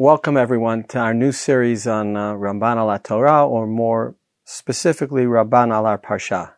welcome 0.00 0.34
everyone 0.34 0.82
to 0.82 0.98
our 0.98 1.12
new 1.12 1.30
series 1.30 1.86
on 1.86 2.16
uh, 2.16 2.32
Ramban 2.32 2.78
al 2.78 2.98
Torah, 3.00 3.46
or 3.46 3.66
more 3.66 4.14
specifically 4.46 5.24
Ramban 5.24 5.74
al 5.74 5.98
Parsha. 5.98 6.52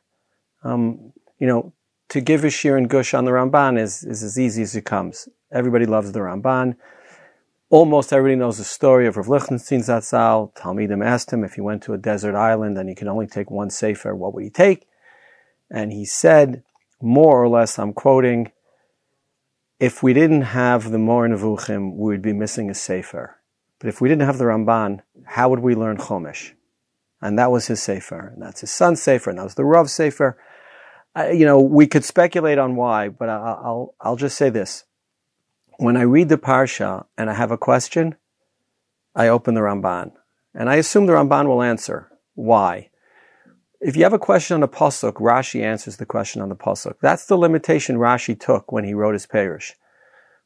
Um, 0.63 1.13
you 1.41 1.49
know, 1.49 1.73
to 2.11 2.21
give 2.21 2.45
a 2.45 2.47
shiur 2.47 2.79
and 2.79 2.89
gush 2.89 3.15
on 3.15 3.25
the 3.25 3.33
Ramban 3.33 3.81
is, 3.81 4.05
is 4.05 4.23
as 4.23 4.39
easy 4.39 4.63
as 4.63 4.77
it 4.77 4.85
comes. 4.85 5.29
Everybody 5.51 5.87
loves 5.87 6.13
the 6.13 6.21
Ramban. 6.21 6.77
Almost 7.69 8.13
everybody 8.13 8.37
knows 8.37 8.59
the 8.59 8.65
story 8.65 9.09
of 9.09 9.17
Rav 9.17 9.27
Lichtenstein 9.27 9.81
Zatzal. 9.81 10.55
Talmidim 10.55 11.05
asked 11.05 11.33
him 11.33 11.43
if 11.43 11.55
he 11.55 11.61
went 11.61 11.83
to 11.83 11.95
a 11.95 11.99
desert 11.99 12.37
island 12.37 12.79
and 12.79 12.89
he 12.89 12.95
could 12.95 13.09
only 13.09 13.27
take 13.27 13.51
one 13.51 13.71
sefer, 13.71 14.15
what 14.15 14.35
would 14.35 14.45
he 14.45 14.51
take? 14.51 14.87
And 15.69 15.93
he 15.93 16.05
said, 16.05 16.63
more 17.01 17.43
or 17.43 17.49
less, 17.49 17.77
I'm 17.77 17.93
quoting, 17.93 18.53
if 19.83 20.01
we 20.01 20.15
didn't 20.15 20.43
have 20.43 20.93
the 20.93 20.99
Moreh 20.99 21.29
Nevuchim, 21.29 21.97
we 21.97 22.13
would 22.13 22.23
be 22.23 22.33
missing 22.33 22.71
a 22.71 22.75
sefer. 22.75 23.39
But 23.81 23.89
if 23.89 24.01
we 24.01 24.09
didn't 24.09 24.27
have 24.27 24.39
the 24.39 24.45
Ramban, 24.45 25.01
how 25.25 25.49
would 25.49 25.59
we 25.59 25.75
learn 25.75 25.97
Chumash? 25.97 26.53
And 27.21 27.37
that 27.37 27.51
was 27.51 27.67
his 27.67 27.83
sefer, 27.83 28.29
and 28.33 28.41
that's 28.41 28.61
his 28.61 28.71
son's 28.71 29.03
sefer, 29.03 29.29
and 29.31 29.41
that 29.41 29.43
was 29.43 29.57
the 29.57 29.65
Rav 29.65 29.91
sefer. 29.91 30.39
You 31.17 31.45
know, 31.45 31.61
we 31.61 31.89
could 31.89 32.05
speculate 32.05 32.59
on 32.59 32.77
why, 32.77 33.09
but 33.09 33.29
I'll, 33.29 33.61
I'll, 33.65 33.95
I'll 34.01 34.17
just 34.17 34.39
say 34.39 34.51
this 34.51 34.85
when 35.79 35.97
I 35.97 36.03
read 36.03 36.29
the 36.29 36.39
Parsha 36.39 37.07
and 37.19 37.29
I 37.29 37.35
have 37.35 37.51
a 37.51 37.59
question, 37.59 38.15
I 39.17 39.27
open 39.27 39.55
the 39.55 39.63
Ramban. 39.63 40.13
And 40.55 40.71
I 40.71 40.77
assume 40.77 41.07
the 41.07 41.15
Ramban 41.15 41.49
will 41.49 41.61
answer. 41.61 42.09
Why? 42.35 42.91
If 43.85 43.97
you 43.97 44.05
have 44.05 44.13
a 44.13 44.19
question 44.19 44.55
on 44.55 44.63
a 44.63 44.69
Pasuk, 44.69 45.15
Rashi 45.15 45.61
answers 45.61 45.97
the 45.97 46.07
question 46.07 46.41
on 46.41 46.49
the 46.49 46.55
Pasuk. 46.55 46.95
That's 47.03 47.27
the 47.27 47.37
limitation 47.37 47.97
Rashi 47.97 48.39
took 48.39 48.71
when 48.71 48.85
he 48.85 48.95
wrote 48.95 49.15
his 49.15 49.27
Perush. 49.27 49.73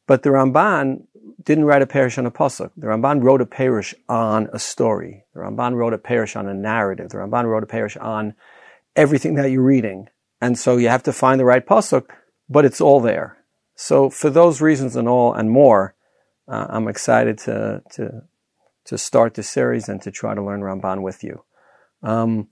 But 0.07 0.23
the 0.23 0.31
Ramban 0.31 1.03
didn't 1.43 1.65
write 1.65 1.83
a 1.83 1.85
Perush 1.85 2.17
on 2.17 2.25
a 2.25 2.31
Pasuk. 2.31 2.71
The 2.75 2.87
Ramban 2.87 3.21
wrote 3.21 3.41
a 3.41 3.45
Perush 3.45 3.93
on 4.09 4.49
a 4.51 4.57
story. 4.57 5.25
The 5.35 5.41
Ramban 5.41 5.75
wrote 5.75 5.93
a 5.93 5.99
Perush 5.99 6.35
on 6.35 6.47
a 6.47 6.53
narrative. 6.55 7.09
The 7.09 7.17
Ramban 7.17 7.45
wrote 7.45 7.61
a 7.61 7.67
Perush 7.67 8.01
on 8.03 8.33
everything 8.95 9.35
that 9.35 9.51
you're 9.51 9.61
reading. 9.61 10.07
And 10.41 10.57
so 10.57 10.77
you 10.77 10.89
have 10.89 11.03
to 11.03 11.13
find 11.13 11.39
the 11.39 11.45
right 11.45 11.65
Pasuk, 11.65 12.09
but 12.49 12.65
it's 12.65 12.81
all 12.81 13.01
there. 13.01 13.37
So 13.75 14.09
for 14.09 14.31
those 14.31 14.61
reasons 14.61 14.95
and 14.95 15.07
all 15.07 15.31
and 15.35 15.51
more, 15.51 15.93
uh, 16.47 16.65
I'm 16.69 16.87
excited 16.87 17.37
to, 17.39 17.83
to, 17.91 18.23
to 18.85 18.97
start 18.97 19.35
this 19.35 19.47
series 19.47 19.89
and 19.89 20.01
to 20.01 20.09
try 20.09 20.33
to 20.33 20.41
learn 20.41 20.61
Ramban 20.61 21.03
with 21.03 21.23
you. 21.23 21.43
Um, 22.01 22.47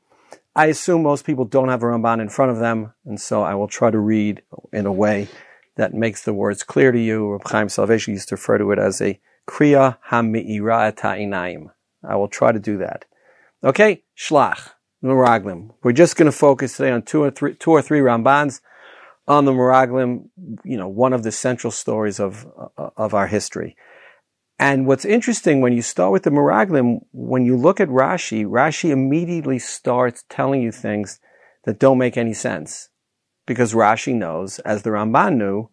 I 0.56 0.68
assume 0.68 1.04
most 1.04 1.26
people 1.26 1.46
don't 1.46 1.70
have 1.70 1.84
a 1.84 1.86
Ramban 1.86 2.22
in 2.22 2.30
front 2.30 2.52
of 2.52 2.60
them, 2.60 2.94
and 3.06 3.20
so 3.20 3.44
I 3.44 3.56
will 3.56 3.68
try 3.68 3.92
to 3.92 4.00
read 4.00 4.42
in 4.72 4.86
a 4.86 4.94
way 4.94 5.28
that 5.76 5.94
makes 5.94 6.24
the 6.24 6.34
words 6.34 6.64
clear 6.64 6.92
to 6.92 7.00
you. 7.00 7.34
Reb 7.34 7.48
Chaim 7.48 7.68
Soloveitchik 7.68 8.08
used 8.08 8.30
to 8.30 8.36
refer 8.36 8.58
to 8.58 8.72
it 8.72 8.80
as 8.80 9.02
a 9.02 9.20
kriya 9.48 9.98
ha'mi'ira 10.04 10.96
ta'inaim. 10.96 11.72
I 12.08 12.16
will 12.16 12.30
try 12.30 12.52
to 12.54 12.60
do 12.60 12.78
that. 12.78 13.04
Okay, 13.64 14.04
shlach, 14.18 14.70
meraglim. 15.04 15.74
We're 15.84 15.92
just 15.92 16.16
going 16.16 16.28
to 16.28 16.38
focus 16.38 16.78
today 16.78 16.92
on 16.92 17.02
two 17.02 17.24
or 17.24 17.32
three, 17.32 17.56
two 17.56 17.72
or 17.72 17.82
three 17.82 18.00
Rambans 18.00 18.62
on 19.28 19.46
the 19.46 19.52
Meraglim, 19.52 20.30
you 20.64 20.78
know, 20.78 20.88
one 20.88 21.14
of 21.14 21.24
the 21.24 21.32
central 21.32 21.72
stories 21.72 22.20
of, 22.20 22.48
of 22.78 23.14
our 23.14 23.28
history. 23.28 23.76
And 24.58 24.88
what's 24.88 25.04
interesting 25.04 25.60
when 25.60 25.74
you 25.74 25.82
start 25.82 26.14
with 26.14 26.24
the 26.24 26.30
Miraglim, 26.30 27.00
when 27.12 27.46
you 27.46 27.58
look 27.58 27.82
at 27.82 27.90
Rashi, 27.90 28.46
Rashi 28.46 28.90
immediately 28.90 29.60
starts 29.60 30.24
telling 30.30 30.62
you 30.62 30.72
things 30.72 31.20
that 31.66 31.80
don't 31.80 31.98
make 31.98 32.16
any 32.16 32.34
sense. 32.34 32.90
Because 33.46 33.74
Rashi 33.74 34.16
knows, 34.16 34.60
as 34.60 34.84
the 34.84 34.92
Ramban 34.92 35.36
knew, 35.36 35.70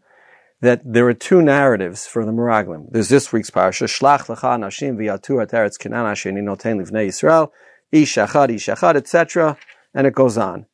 that 0.60 0.80
there 0.84 1.06
are 1.08 1.14
two 1.14 1.42
narratives 1.42 2.06
for 2.06 2.24
the 2.24 2.32
Miraglim. 2.32 2.86
There's 2.90 3.08
this 3.08 3.32
week's 3.32 3.50
parasha, 3.50 3.84
Shlach 3.84 4.26
lecha 4.26 4.58
nashim 4.58 4.96
v'yatu 4.96 5.44
eretz 5.44 5.78
kenan 5.78 6.06
asher 6.06 6.32
noten 6.32 6.80
livnei 6.80 7.08
Yisrael, 7.08 7.50
ish 7.90 8.16
achad, 8.16 8.50
ish 8.54 8.66
achad, 8.66 8.96
etc. 8.96 9.56
And 9.94 10.06
it 10.06 10.14
goes 10.14 10.36
on. 10.36 10.66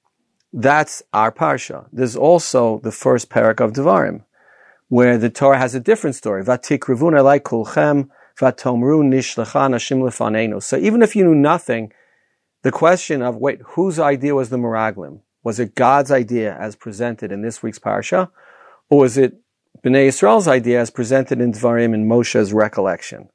That's 0.52 1.02
our 1.12 1.30
parsha. 1.30 1.88
There's 1.92 2.16
also 2.16 2.80
the 2.82 2.92
first 2.92 3.28
parak 3.28 3.60
of 3.60 3.72
Devarim, 3.72 4.24
where 4.88 5.18
the 5.18 5.30
Torah 5.30 5.58
has 5.58 5.74
a 5.74 5.80
different 5.80 6.16
story. 6.16 6.44
So 6.44 6.52
even 10.76 11.02
if 11.02 11.16
you 11.16 11.24
knew 11.24 11.34
nothing, 11.34 11.92
the 12.62 12.72
question 12.72 13.22
of, 13.22 13.36
wait, 13.36 13.60
whose 13.62 13.98
idea 13.98 14.34
was 14.34 14.48
the 14.50 14.56
Meraglim? 14.56 15.20
Was 15.44 15.60
it 15.60 15.74
God's 15.74 16.10
idea 16.10 16.56
as 16.58 16.74
presented 16.74 17.30
in 17.32 17.42
this 17.42 17.62
week's 17.62 17.78
parsha? 17.78 18.30
Or 18.90 19.00
was 19.00 19.16
it 19.16 19.34
Bnei 19.84 20.08
Yisrael's 20.08 20.48
idea 20.48 20.80
as 20.80 20.90
presented 20.90 21.40
in 21.40 21.52
Devarim 21.52 21.94
in 21.94 22.08
Moshe's 22.08 22.52
recollection? 22.52 23.28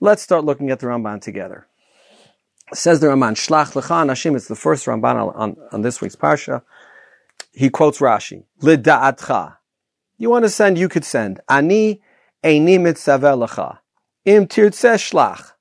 Let's 0.00 0.22
start 0.22 0.44
looking 0.44 0.70
at 0.70 0.80
the 0.80 0.86
Ramban 0.86 1.20
together. 1.20 1.68
Says 2.72 3.00
the 3.00 3.06
Ramban, 3.08 3.34
Shlach 3.34 3.72
lecha 3.74 4.04
nashim, 4.06 4.34
it's 4.34 4.48
the 4.48 4.56
first 4.56 4.86
Ramban 4.86 5.36
on, 5.36 5.56
on 5.70 5.82
this 5.82 6.00
week's 6.00 6.16
Parsha. 6.16 6.62
He 7.52 7.70
quotes 7.70 7.98
Rashi, 7.98 8.44
Lida'atcha. 8.60 9.58
You 10.22 10.30
want 10.30 10.44
to 10.44 10.50
send, 10.50 10.78
you 10.78 10.88
could 10.88 11.04
send. 11.04 11.40
Ani 11.48 12.00
eini 12.44 12.78
mitzaveh 12.78 13.36
lecha. 13.44 13.78
Im 14.24 14.46
tirtzeh 14.46 14.94
shlach. 14.94 15.54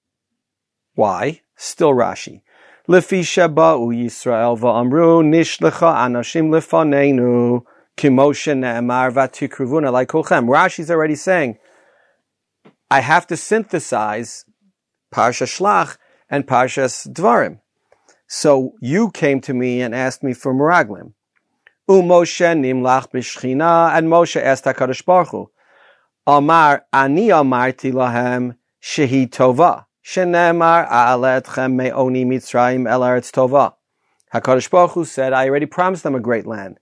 Why? 0.93 1.41
Still 1.55 1.93
Rashi. 1.93 2.43
Lefi 2.87 3.21
sheba'u 3.21 3.87
Yisrael 3.91 4.59
va'amru 4.59 5.25
nishlecha 5.25 5.95
anashim 6.03 6.49
lefanenu 6.51 7.63
kimoshe 7.97 8.55
ne'emar 8.55 9.11
vatikruvuna 9.11 9.91
like 9.91 10.09
kolchem. 10.09 10.45
Rashi's 10.47 10.91
already 10.91 11.15
saying, 11.15 11.57
I 12.91 12.99
have 12.99 13.25
to 13.27 13.37
synthesize 13.37 14.45
Parsha 15.11 15.47
Shlach 15.47 15.97
and 16.29 16.45
Parshas 16.45 17.11
Dvarim. 17.11 17.61
So 18.27 18.73
you 18.79 19.09
came 19.09 19.41
to 19.41 19.55
me 19.55 19.81
and 19.81 19.95
asked 19.95 20.21
me 20.21 20.35
for 20.35 20.53
Meraglim. 20.53 21.13
Umoshe 21.89 22.55
nimlach 22.55 23.07
and 23.13 24.07
Moshe 24.07 24.41
asked 24.41 24.65
HaKadosh 24.65 25.03
Baruch 25.03 25.29
Hu, 25.29 25.51
Amar, 26.27 26.85
ani 26.93 27.29
amarti 27.29 27.91
lahem 27.91 28.55
shehi 28.81 29.27
tova, 29.29 29.85
shenemar 30.05 30.87
a'aletchem 30.87 31.73
me'oni 31.73 32.23
mitzrayim 32.23 32.89
el 32.89 33.01
eretz 33.01 33.31
tova. 33.31 33.73
HaKadosh 34.33 34.69
Baruch 34.69 34.91
Hu 34.91 35.05
said, 35.05 35.33
I 35.33 35.49
already 35.49 35.65
promised 35.65 36.03
them 36.03 36.15
a 36.15 36.19
great 36.19 36.45
land. 36.45 36.79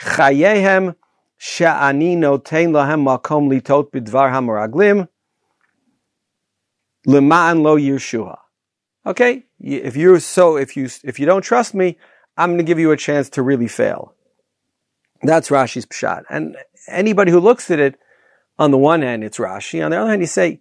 Chayehem 0.00 0.96
she'ani 1.38 2.16
noten 2.16 2.72
lahem 2.72 3.04
makom 3.06 3.48
litot 3.48 3.90
b'dvar 3.90 4.30
hameraglim, 4.30 5.08
lema'an 7.06 7.62
lo 7.62 7.78
yirshua. 7.78 8.38
Okay, 9.06 9.44
if 9.58 9.96
you're 9.96 10.20
so, 10.20 10.56
if 10.56 10.76
you 10.76 10.88
if 11.04 11.18
you 11.18 11.24
don't 11.24 11.40
trust 11.40 11.74
me, 11.74 11.96
I'm 12.36 12.50
going 12.50 12.58
to 12.58 12.64
give 12.64 12.78
you 12.78 12.90
a 12.90 12.96
chance 12.96 13.30
to 13.30 13.42
really 13.42 13.68
fail. 13.68 14.14
That's 15.22 15.50
Rashi's 15.50 15.86
pshat. 15.86 16.22
And 16.30 16.56
anybody 16.88 17.30
who 17.30 17.40
looks 17.40 17.70
at 17.70 17.78
it, 17.78 17.98
on 18.58 18.70
the 18.70 18.78
one 18.78 19.02
hand, 19.02 19.24
it's 19.24 19.38
Rashi. 19.38 19.84
On 19.84 19.90
the 19.90 19.98
other 19.98 20.10
hand, 20.10 20.22
you 20.22 20.26
say, 20.26 20.60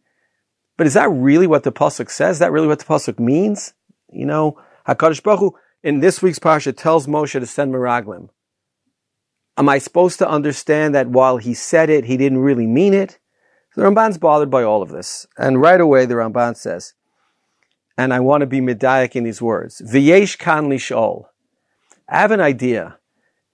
but 0.78 0.88
is 0.88 0.94
that 0.94 1.10
really 1.10 1.48
what 1.48 1.64
the 1.64 1.72
pasuk 1.72 2.10
says? 2.10 2.38
Is 2.38 2.40
that 2.40 2.52
really 2.52 2.68
what 2.68 2.80
the 2.80 2.86
pasuk 2.86 3.20
means? 3.20 3.74
You 4.12 4.26
know, 4.26 4.58
Hakadosh 4.88 5.22
Baruch 5.22 5.40
Hu, 5.40 5.56
in 5.84 6.00
this 6.00 6.22
week's 6.22 6.40
parsha 6.40 6.76
tells 6.76 7.08
Moshe 7.08 7.40
to 7.40 7.46
send 7.46 7.74
miraglim. 7.74 8.30
Am 9.58 9.68
I 9.68 9.78
supposed 9.78 10.20
to 10.20 10.30
understand 10.30 10.96
that 10.96 11.10
while 11.10 11.38
he 11.38 11.54
said 11.54 11.90
it, 11.90 12.06
he 12.06 12.16
didn't 12.16 12.38
really 12.38 12.66
mean 12.66 12.94
it? 12.94 13.20
The 13.76 13.82
Ramban's 13.84 14.18
bothered 14.18 14.50
by 14.50 14.64
all 14.64 14.82
of 14.82 14.90
this, 14.90 15.28
and 15.38 15.62
right 15.62 15.80
away 15.80 16.06
the 16.06 16.16
Ramban 16.16 16.56
says, 16.56 16.94
and 17.98 18.14
I 18.14 18.22
want 18.22 18.42
to 18.42 18.48
be 18.48 18.62
medaic 18.62 19.16
in 19.16 19.26
these 19.26 19.42
words. 19.42 19.82
V'yesh 19.82 20.38
kan 20.38 20.70
lishol. 20.70 21.26
I 22.08 22.20
have 22.20 22.32
an 22.32 22.40
idea 22.40 22.98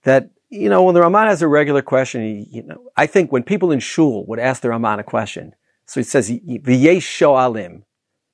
that, 0.04 0.30
you 0.48 0.68
know, 0.68 0.84
when 0.84 0.94
the 0.94 1.00
Ramban 1.00 1.26
has 1.26 1.42
a 1.42 1.48
regular 1.48 1.82
question, 1.82 2.46
you 2.50 2.62
know, 2.62 2.90
I 2.96 3.06
think 3.06 3.32
when 3.32 3.42
people 3.42 3.72
in 3.72 3.80
shul 3.80 4.24
would 4.26 4.38
ask 4.38 4.62
the 4.62 4.68
Ramban 4.68 5.00
a 5.00 5.02
question, 5.02 5.54
so 5.86 6.00
it 6.00 6.06
says, 6.06 6.30
v'yesh 6.30 6.98
shoalim, 6.98 7.82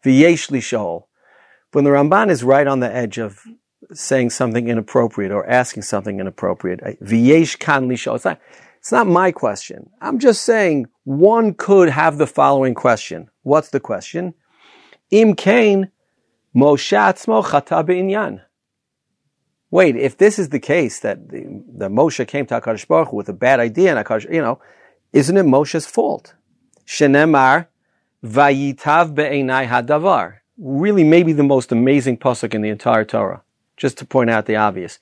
v'yesh 0.04 0.50
lishol. 0.50 1.04
When 1.72 1.84
the 1.84 1.90
Ramban 1.90 2.30
is 2.30 2.44
right 2.44 2.66
on 2.66 2.80
the 2.80 2.94
edge 2.94 3.18
of 3.18 3.40
saying 3.92 4.30
something 4.30 4.68
inappropriate 4.68 5.32
or 5.32 5.48
asking 5.48 5.84
something 5.84 6.20
inappropriate, 6.20 6.80
v'yesh 7.02 7.58
kan 7.58 7.88
lishol. 7.88 8.16
It's 8.16 8.24
not, 8.24 8.40
it's 8.78 8.92
not 8.92 9.06
my 9.06 9.32
question. 9.32 9.90
I'm 10.00 10.18
just 10.18 10.42
saying 10.42 10.86
one 11.04 11.54
could 11.54 11.88
have 11.88 12.18
the 12.18 12.26
following 12.26 12.74
question. 12.74 13.30
What's 13.42 13.70
the 13.70 13.80
question? 13.80 14.34
Im 15.10 15.34
kain 15.34 15.90
Moshe 16.54 16.96
atzmo 16.96 17.42
chata 17.44 17.84
be'inyan. 17.86 18.42
Wait, 19.72 19.96
if 19.96 20.18
this 20.18 20.38
is 20.38 20.50
the 20.50 20.60
case 20.60 21.00
that 21.00 21.30
the, 21.30 21.44
the 21.66 21.88
Moshe 21.88 22.28
came 22.28 22.44
to 22.44 22.60
Hakadosh 22.60 22.86
Baruch 22.86 23.08
Hu 23.08 23.16
with 23.16 23.30
a 23.30 23.32
bad 23.32 23.58
idea, 23.58 23.96
and 23.96 24.06
Hakadosh, 24.06 24.30
you 24.30 24.42
know, 24.42 24.60
isn't 25.14 25.34
it 25.34 25.46
Moshe's 25.46 25.86
fault? 25.86 26.34
Shenemar 26.86 27.68
vayitav 28.22 29.14
be'enai 29.14 29.66
hadavar. 29.66 30.40
Really, 30.58 31.04
maybe 31.04 31.32
the 31.32 31.42
most 31.42 31.72
amazing 31.72 32.18
pasuk 32.18 32.52
in 32.52 32.60
the 32.60 32.68
entire 32.68 33.06
Torah. 33.06 33.42
Just 33.78 33.96
to 33.96 34.04
point 34.04 34.28
out 34.28 34.44
the 34.44 34.56
obvious. 34.56 34.98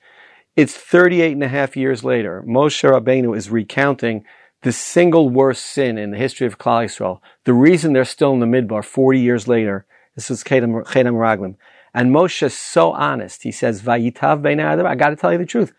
It's 0.55 0.73
38 0.73 1.33
and 1.33 1.43
a 1.43 1.49
half 1.49 1.75
years 1.75 2.05
later. 2.05 2.41
Moshe 2.47 2.89
Rabbeinu 2.89 3.35
is 3.35 3.49
recounting 3.49 4.23
the 4.61 4.71
single 4.71 5.29
worst 5.29 5.65
sin 5.65 5.97
in 5.97 6.11
the 6.11 6.17
history 6.17 6.47
of 6.47 6.57
Klal 6.57 6.85
Yisrael. 6.85 7.19
The 7.43 7.53
reason 7.53 7.91
they're 7.91 8.05
still 8.05 8.31
in 8.31 8.39
the 8.39 8.45
midbar 8.45 8.85
40 8.85 9.19
years 9.19 9.49
later, 9.49 9.85
this 10.15 10.29
was 10.29 10.45
Chedem 10.45 10.81
Raglim. 10.85 11.55
And 11.93 12.11
Moshe 12.11 12.43
is 12.43 12.57
so 12.57 12.93
honest. 12.93 13.43
He 13.43 13.51
says, 13.51 13.81
Vayitav 13.81 14.85
I 14.85 14.95
got 14.95 15.09
to 15.09 15.15
tell 15.15 15.31
you 15.31 15.37
the 15.37 15.45
truth. 15.45 15.73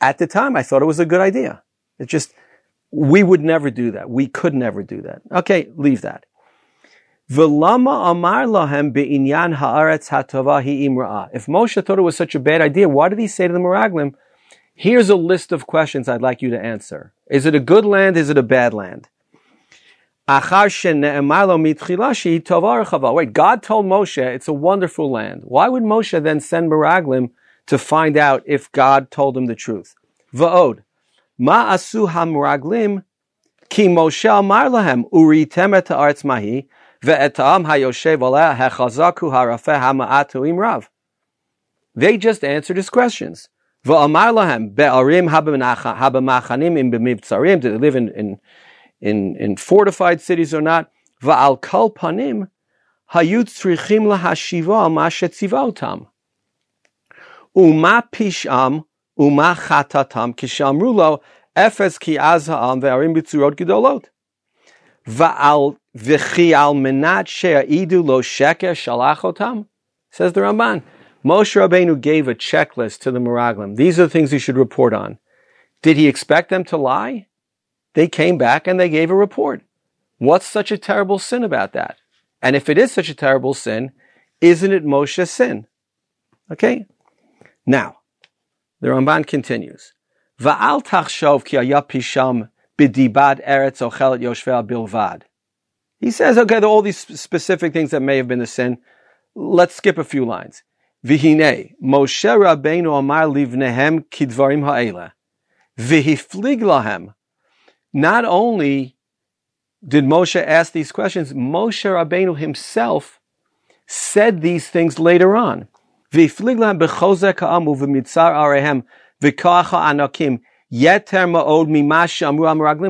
At 0.00 0.18
the 0.18 0.26
time, 0.26 0.56
I 0.56 0.62
thought 0.62 0.82
it 0.82 0.86
was 0.86 1.00
a 1.00 1.06
good 1.06 1.20
idea. 1.20 1.62
It 1.98 2.06
just, 2.06 2.32
we 2.90 3.22
would 3.22 3.40
never 3.40 3.70
do 3.70 3.90
that. 3.90 4.08
We 4.08 4.28
could 4.28 4.54
never 4.54 4.82
do 4.82 5.02
that. 5.02 5.22
Okay, 5.32 5.68
leave 5.76 6.02
that. 6.02 6.24
If 7.30 7.36
Moshe 7.36 8.24
thought 11.84 11.98
it 11.98 12.02
was 12.02 12.16
such 12.16 12.34
a 12.34 12.40
bad 12.40 12.62
idea, 12.62 12.88
why 12.88 13.10
did 13.10 13.18
he 13.18 13.26
say 13.26 13.46
to 13.46 13.52
the 13.52 13.58
Meraglim, 13.58 14.14
here's 14.74 15.10
a 15.10 15.16
list 15.16 15.52
of 15.52 15.66
questions 15.66 16.08
I'd 16.08 16.22
like 16.22 16.40
you 16.40 16.48
to 16.50 16.58
answer. 16.58 17.12
Is 17.28 17.44
it 17.44 17.54
a 17.54 17.60
good 17.60 17.84
land? 17.84 18.16
Is 18.16 18.30
it 18.30 18.38
a 18.38 18.42
bad 18.42 18.72
land? 18.72 19.08
Wait, 20.28 20.42
God 23.32 23.62
told 23.62 23.86
Moshe 23.86 24.18
it's 24.18 24.48
a 24.48 24.52
wonderful 24.52 25.10
land. 25.10 25.42
Why 25.44 25.68
would 25.68 25.82
Moshe 25.82 26.22
then 26.22 26.40
send 26.40 26.70
Meraglim 26.70 27.30
to 27.66 27.78
find 27.78 28.16
out 28.16 28.42
if 28.44 28.70
God 28.72 29.10
told 29.10 29.36
him 29.36 29.46
the 29.46 29.54
truth? 29.54 29.94
Va'od. 30.34 30.82
Ma 31.38 31.72
asu 31.72 32.08
ha-meraglim 32.08 33.04
ki 33.70 33.88
Moshe 33.88 34.38
amar 34.38 34.66
lahem 34.66 35.08
uritem 35.10 35.76
et 35.76 35.88
ha'artz 35.88 36.24
mahi 36.24 36.68
they 37.00 37.30
just 42.18 42.44
answered 42.44 42.76
his 42.76 42.90
questions. 42.90 43.48
Did 43.84 43.92
they 43.92 44.08
live 47.70 47.96
in, 47.96 48.08
in, 48.08 48.40
in, 49.00 49.36
in 49.36 49.56
fortified 49.56 50.20
cities 50.20 50.54
or 50.54 50.60
not? 50.60 50.90
Va'al 51.22 51.60
kol 51.60 51.90
panim 51.90 52.50
hayut 53.12 53.44
tzrichim 53.44 54.04
lahashiva 54.06 54.92
ma 54.92 55.08
shetzivotam. 55.08 56.08
Uma 57.54 58.04
pisham 58.12 58.84
uma 59.16 59.54
chatatam 59.56 60.34
kishamru 60.34 60.94
lo 60.94 61.20
efes 61.56 61.98
ki 61.98 62.18
az 62.18 62.46
ha'am 62.46 62.80
ve'arim 62.80 63.16
b'tzurot 63.16 63.54
gedolot. 63.56 64.04
Va'al 65.06 65.76
V'chi 65.98 66.52
al 66.52 66.74
menat 66.74 67.26
she'idu 67.26 68.02
lo 68.02 68.20
sheker 68.22 68.74
shalachotam. 68.74 69.66
Says 70.10 70.32
the 70.32 70.40
Ramban. 70.40 70.82
Moshe 71.24 71.56
Rabbeinu 71.56 72.00
gave 72.00 72.28
a 72.28 72.34
checklist 72.34 73.00
to 73.00 73.10
the 73.10 73.18
Meraglim. 73.18 73.76
These 73.76 73.98
are 73.98 74.04
the 74.04 74.10
things 74.10 74.32
you 74.32 74.38
should 74.38 74.56
report 74.56 74.94
on. 74.94 75.18
Did 75.82 75.96
he 75.96 76.06
expect 76.06 76.50
them 76.50 76.64
to 76.64 76.76
lie? 76.76 77.27
They 77.98 78.06
came 78.06 78.38
back 78.38 78.68
and 78.68 78.78
they 78.78 78.88
gave 78.88 79.10
a 79.10 79.16
report. 79.16 79.62
What's 80.18 80.46
such 80.46 80.70
a 80.70 80.78
terrible 80.78 81.18
sin 81.18 81.42
about 81.42 81.72
that? 81.72 81.96
And 82.40 82.54
if 82.54 82.68
it 82.68 82.78
is 82.78 82.92
such 82.92 83.08
a 83.08 83.14
terrible 83.14 83.54
sin, 83.54 83.90
isn't 84.40 84.72
it 84.72 84.84
Moshe's 84.84 85.32
sin? 85.32 85.66
Okay? 86.48 86.86
Now, 87.66 87.96
the 88.80 88.86
Ramban 88.86 89.26
continues. 89.26 89.94
Va'al 90.40 90.84
tachshov 90.84 91.44
ki 91.44 91.56
pisham 91.56 92.50
bidibad 92.78 93.44
eretz 93.44 93.82
ochelet 93.82 94.20
yoshvei 94.20 94.64
bilvad. 94.64 95.22
He 95.98 96.12
says, 96.12 96.38
okay, 96.38 96.60
all 96.60 96.82
these 96.82 96.98
specific 96.98 97.72
things 97.72 97.90
that 97.90 97.98
may 97.98 98.18
have 98.18 98.28
been 98.28 98.40
a 98.40 98.46
sin. 98.46 98.78
Let's 99.34 99.74
skip 99.74 99.98
a 99.98 100.04
few 100.04 100.24
lines. 100.24 100.62
Vihine, 101.04 101.72
Moshe 101.82 102.30
Rabbeinu 102.30 102.96
Amar 102.96 103.24
Livnehem 103.24 104.04
Kidvarim 104.08 104.64
Ha'ela. 104.64 105.14
Vihiflig 105.76 106.60
Lahem. 106.60 107.14
Not 107.92 108.24
only 108.24 108.96
did 109.86 110.04
Moshe 110.04 110.42
ask 110.42 110.72
these 110.72 110.92
questions, 110.92 111.32
Moshe 111.32 111.84
Rabbeinu 111.84 112.36
himself 112.36 113.20
said 113.86 114.42
these 114.42 114.68
things 114.68 114.98
later 114.98 115.36
on. 115.36 115.68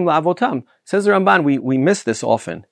La'avotam. 0.05 0.65
Says 0.85 1.05
the 1.05 1.11
Ramban, 1.12 1.44
we, 1.44 1.59
we 1.59 1.79
miss 1.79 2.03
this 2.03 2.25
often. 2.25 2.67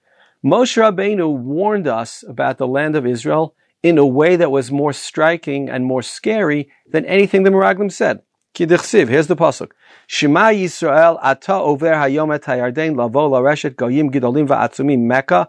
Moshe 0.44 0.76
Rabbeinu 0.76 1.36
warned 1.36 1.86
us 1.86 2.24
about 2.28 2.58
the 2.58 2.66
land 2.66 2.96
of 2.96 3.06
Israel 3.06 3.54
in 3.82 3.98
a 3.98 4.06
way 4.06 4.36
that 4.36 4.50
was 4.50 4.72
more 4.72 4.92
striking 4.92 5.68
and 5.68 5.84
more 5.84 6.02
scary 6.02 6.70
than 6.90 7.04
anything 7.06 7.44
the 7.44 7.50
Meraglim 7.50 7.92
said. 7.92 8.22
Kidichsiv, 8.56 9.08
here's 9.08 9.26
the 9.26 9.36
pasuk. 9.36 9.72
Shema 10.06 10.48
Yisrael 10.48 11.18
ata 11.22 11.52
over 11.52 11.92
hayom 11.92 12.34
et 12.34 12.44
hayarden 12.44 12.96
lavo 12.96 13.28
lareshet 13.28 13.76
goyim 13.76 14.10
gidolim 14.10 14.48
va'atzumim 14.48 15.00
Mecca 15.00 15.48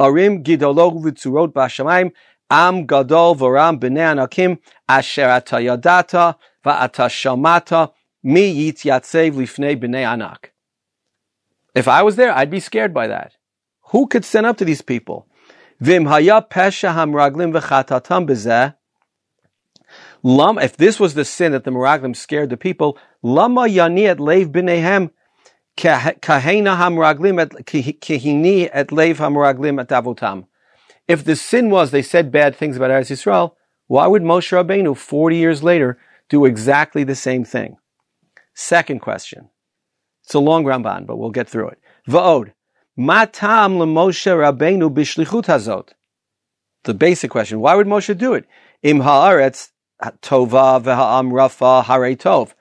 arim 0.00 0.42
gidolog 0.42 1.02
v'tzurot 1.04 1.52
b'ashamayim 1.52 2.12
am 2.48 2.86
gadol 2.86 3.36
v'ram 3.36 3.78
b'nei 3.78 4.10
anakim 4.10 4.58
asher 4.88 5.28
ata 5.28 5.56
yadata 5.56 6.36
va'ata 6.64 7.10
shamata 7.10 7.92
mi 8.22 8.72
yitzatzev 8.72 9.34
lifnei 9.34 9.78
b'nei 9.78 10.10
anak. 10.10 10.54
If 11.74 11.86
I 11.86 12.02
was 12.02 12.16
there, 12.16 12.32
I'd 12.32 12.50
be 12.50 12.60
scared 12.60 12.94
by 12.94 13.06
that. 13.08 13.36
Who 13.90 14.06
could 14.06 14.24
stand 14.24 14.46
up 14.46 14.56
to 14.56 14.64
these 14.64 14.80
people? 14.80 15.26
Vim 15.78 16.06
haya 16.06 16.40
pesha 16.40 16.94
hamraglim 16.94 17.52
v'chatatam 17.52 18.26
bezeh. 18.26 18.74
Lam, 20.26 20.58
if 20.58 20.76
this 20.76 20.98
was 20.98 21.14
the 21.14 21.24
sin 21.24 21.52
that 21.52 21.62
the 21.62 21.70
Meraglim 21.70 22.16
scared 22.16 22.50
the 22.50 22.56
people, 22.56 22.98
lama 23.22 23.60
yani 23.60 24.08
et 24.08 24.18
leiv 24.18 24.46
b'nehem 24.46 25.10
kahena 25.78 26.76
hamraglim 26.76 27.40
et 27.40 27.50
kihini 27.64 28.68
et 28.72 28.88
leiv 28.88 29.18
hamraglim 29.18 29.80
et 29.80 29.86
avotam. 29.86 30.46
If 31.06 31.22
the 31.22 31.36
sin 31.36 31.70
was 31.70 31.92
they 31.92 32.02
said 32.02 32.32
bad 32.32 32.56
things 32.56 32.76
about 32.76 32.90
Eretz 32.90 33.08
Yisrael, 33.08 33.52
why 33.86 34.08
would 34.08 34.22
Moshe 34.22 34.50
Rabbeinu 34.50 34.96
40 34.96 35.36
years 35.36 35.62
later 35.62 35.96
do 36.28 36.44
exactly 36.44 37.04
the 37.04 37.14
same 37.14 37.44
thing? 37.44 37.76
Second 38.52 38.98
question. 38.98 39.50
It's 40.24 40.34
a 40.34 40.40
long 40.40 40.64
Ramban, 40.64 41.06
but 41.06 41.18
we'll 41.18 41.30
get 41.30 41.48
through 41.48 41.68
it. 41.68 41.78
Va'od. 42.08 42.52
Matam 42.96 43.74
Moshe 43.74 44.26
Rabbeinu 44.26 44.92
bishlichut 44.92 45.44
hazot. 45.44 45.90
The 46.82 46.94
basic 46.94 47.30
question: 47.30 47.60
Why 47.60 47.76
would 47.76 47.86
Moshe 47.86 48.18
do 48.18 48.34
it? 48.34 48.44
Im 48.82 48.98
haaretz 49.02 49.70
tova 50.02 50.82
v'ha'am 50.82 51.32
rafa 51.32 51.84
harei 51.86 52.16
tov. 52.16 52.52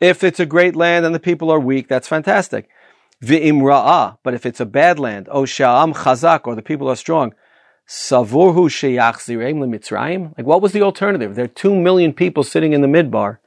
If 0.00 0.24
it's 0.24 0.40
a 0.40 0.46
great 0.46 0.76
land 0.76 1.06
and 1.06 1.14
the 1.14 1.20
people 1.20 1.50
are 1.50 1.60
weak, 1.60 1.88
that's 1.88 2.08
fantastic. 2.08 2.68
V'im 3.22 3.62
ra'ah. 3.62 4.18
But 4.22 4.34
if 4.34 4.44
it's 4.46 4.60
a 4.60 4.66
bad 4.66 4.98
land, 4.98 5.28
o 5.30 5.44
sha'am 5.44 5.94
chazak, 5.94 6.46
or 6.46 6.54
the 6.54 6.62
people 6.62 6.90
are 6.90 6.96
strong, 6.96 7.34
savurhu 7.88 8.68
sheyachzireim 8.68 9.56
lemitzrayim. 9.56 10.36
Like, 10.36 10.46
what 10.46 10.62
was 10.62 10.72
the 10.72 10.82
alternative? 10.82 11.34
There 11.34 11.44
are 11.44 11.48
two 11.48 11.74
million 11.74 12.12
people 12.12 12.42
sitting 12.42 12.72
in 12.72 12.80
the 12.80 12.88
midbar. 12.88 13.38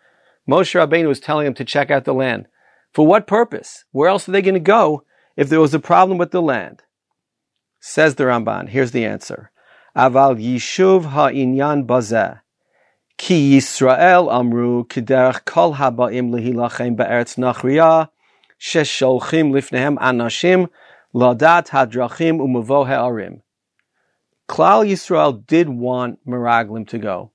Moshe 0.50 0.74
Rabbeinu 0.80 1.08
was 1.08 1.20
telling 1.20 1.46
them 1.46 1.54
to 1.56 1.66
check 1.66 1.92
out 1.92 2.06
the 2.06 2.14
land. 2.14 2.48
For 2.94 3.06
what 3.06 3.28
purpose? 3.28 3.84
Where 3.92 4.10
else 4.10 4.28
are 4.28 4.32
they 4.32 4.42
going 4.42 4.54
to 4.54 4.60
go 4.60 5.04
if 5.38 5.50
there 5.50 5.62
was 5.62 5.74
a 5.74 5.80
problem 5.80 6.18
with 6.18 6.32
the 6.32 6.42
land. 6.42 6.82
Says 7.80 8.16
the 8.16 8.24
Ramban, 8.24 8.70
here's 8.70 8.92
the 8.92 9.06
answer. 9.06 9.52
Aval 9.96 10.42
yishuv 10.44 11.06
ha'inyan 11.12 11.86
bazeh. 11.86 12.42
Ki 13.18 13.58
Yisrael 13.58 14.32
amru 14.32 14.86
kiderach 14.86 15.44
kol 15.46 15.74
haba'im 15.74 16.30
lehilachem 16.32 16.96
be'eretz 16.96 17.36
nachriya 17.38 18.10
shesholchim 18.60 19.52
lifnehem 19.52 19.98
anashim 19.98 20.68
ladat 21.14 21.70
hadrachim 21.70 22.40
umavo 22.40 22.86
ha'arim. 22.86 23.42
Klal 24.48 24.88
Yisrael 24.88 25.46
did 25.46 25.68
want 25.68 26.26
Meraglim 26.26 26.88
to 26.88 26.98
go, 27.00 27.32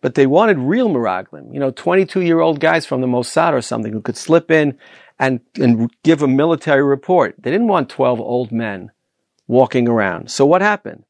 but 0.00 0.14
they 0.14 0.26
wanted 0.26 0.58
real 0.58 0.88
Meraglim. 0.88 1.52
You 1.52 1.60
know, 1.60 1.70
22 1.72 2.22
year 2.22 2.40
old 2.40 2.60
guys 2.60 2.86
from 2.86 3.00
the 3.00 3.06
Mossad 3.06 3.52
or 3.52 3.60
something 3.60 3.92
who 3.92 4.00
could 4.00 4.16
slip 4.16 4.50
in 4.50 4.78
and, 5.18 5.40
and 5.60 5.90
give 6.02 6.22
a 6.22 6.28
military 6.28 6.82
report. 6.82 7.34
They 7.38 7.50
didn't 7.50 7.68
want 7.68 7.90
12 7.90 8.20
old 8.20 8.50
men 8.50 8.92
walking 9.46 9.88
around. 9.88 10.30
So 10.30 10.46
what 10.46 10.62
happened? 10.62 11.04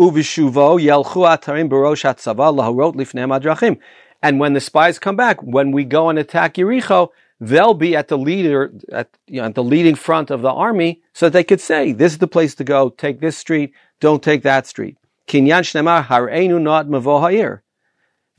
Uvishuvo 0.00 0.80
yelchu 0.80 1.28
atarim 1.28 1.68
barosh 1.68 2.04
hatzava 2.08 2.50
laharot 2.56 2.94
lifnei 2.94 3.28
adrachim. 3.38 3.78
And 4.22 4.40
when 4.40 4.54
the 4.54 4.60
spies 4.60 4.98
come 4.98 5.14
back, 5.14 5.42
when 5.42 5.72
we 5.72 5.84
go 5.84 6.08
and 6.08 6.18
attack 6.18 6.54
Yericho, 6.54 7.08
they'll 7.38 7.74
be 7.74 7.94
at 7.94 8.08
the 8.08 8.16
leader, 8.16 8.72
at, 8.90 9.10
you 9.26 9.42
know, 9.42 9.48
at 9.48 9.54
the 9.54 9.62
leading 9.62 9.94
front 9.94 10.30
of 10.30 10.40
the 10.40 10.50
army, 10.50 11.02
so 11.12 11.26
that 11.26 11.34
they 11.34 11.44
could 11.44 11.60
say, 11.60 11.92
"This 11.92 12.12
is 12.12 12.18
the 12.18 12.26
place 12.26 12.54
to 12.54 12.64
go. 12.64 12.88
Take 12.88 13.20
this 13.20 13.36
street. 13.36 13.74
Don't 14.00 14.22
take 14.22 14.42
that 14.42 14.66
street." 14.66 14.96
Kinyan 15.28 15.64
shnemar 15.68 16.06
harenu 16.06 16.58
not 16.62 16.88
mavo 16.88 17.60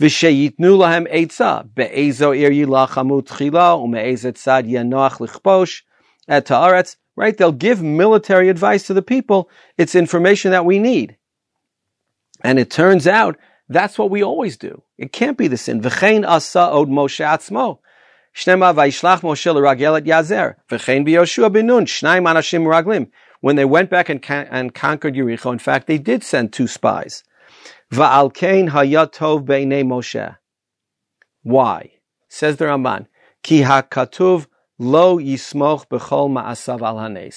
V'sheyitnu 0.01 0.79
lahem 0.81 1.07
etza 1.13 1.67
be'ezo 1.75 2.31
ir 2.35 2.49
yilachamu 2.49 3.21
tchila 3.21 3.77
ume'ezet 3.85 4.35
sad 4.35 4.65
yanoach 4.65 5.19
lichposh 5.19 5.83
et 6.27 6.47
haaretz. 6.47 6.95
Right? 7.15 7.37
They'll 7.37 7.51
give 7.51 7.83
military 7.83 8.49
advice 8.49 8.87
to 8.87 8.95
the 8.95 9.03
people. 9.03 9.47
It's 9.77 9.93
information 9.93 10.49
that 10.51 10.65
we 10.65 10.79
need. 10.79 11.17
And 12.43 12.59
it 12.59 12.69
turns 12.69 13.07
out 13.07 13.37
that's 13.69 13.97
what 13.97 14.09
we 14.09 14.23
always 14.23 14.57
do. 14.57 14.83
It 14.97 15.13
can't 15.13 15.37
be 15.37 15.47
the 15.47 15.57
sin. 15.57 15.81
V'chein 15.81 16.27
asa 16.27 16.69
od 16.71 16.89
Moshe 16.89 17.25
atzmo. 17.25 17.79
Shnema 18.35 18.73
Moshe 18.73 19.53
l'ragel 19.53 19.95
et 19.97 20.03
Yazer. 20.03 20.55
V'chein 20.69 21.05
b'Yoshua. 21.07 21.49
Shnaim 21.49 22.29
anashim 22.29 22.65
raglim. 22.65 23.09
When 23.39 23.55
they 23.55 23.65
went 23.65 23.89
back 23.89 24.09
and, 24.09 24.23
and 24.29 24.73
conquered 24.73 25.15
Yericho, 25.15 25.51
in 25.51 25.59
fact, 25.59 25.87
they 25.87 25.97
did 25.97 26.23
send 26.23 26.53
two 26.53 26.67
spies. 26.67 27.23
Va'al 27.91 28.33
kein 28.33 28.69
hayatov 28.69 29.45
Moshe. 29.45 30.37
Why? 31.43 31.91
Says 32.27 32.57
the 32.57 32.65
Ramban. 32.65 33.07
Ki 33.41 33.61
hakatuv 33.61 34.47
lo 34.77 35.17
yismoch 35.17 35.87
b'chol 35.87 36.29
ma'asav 36.29 36.81
al. 36.81 37.31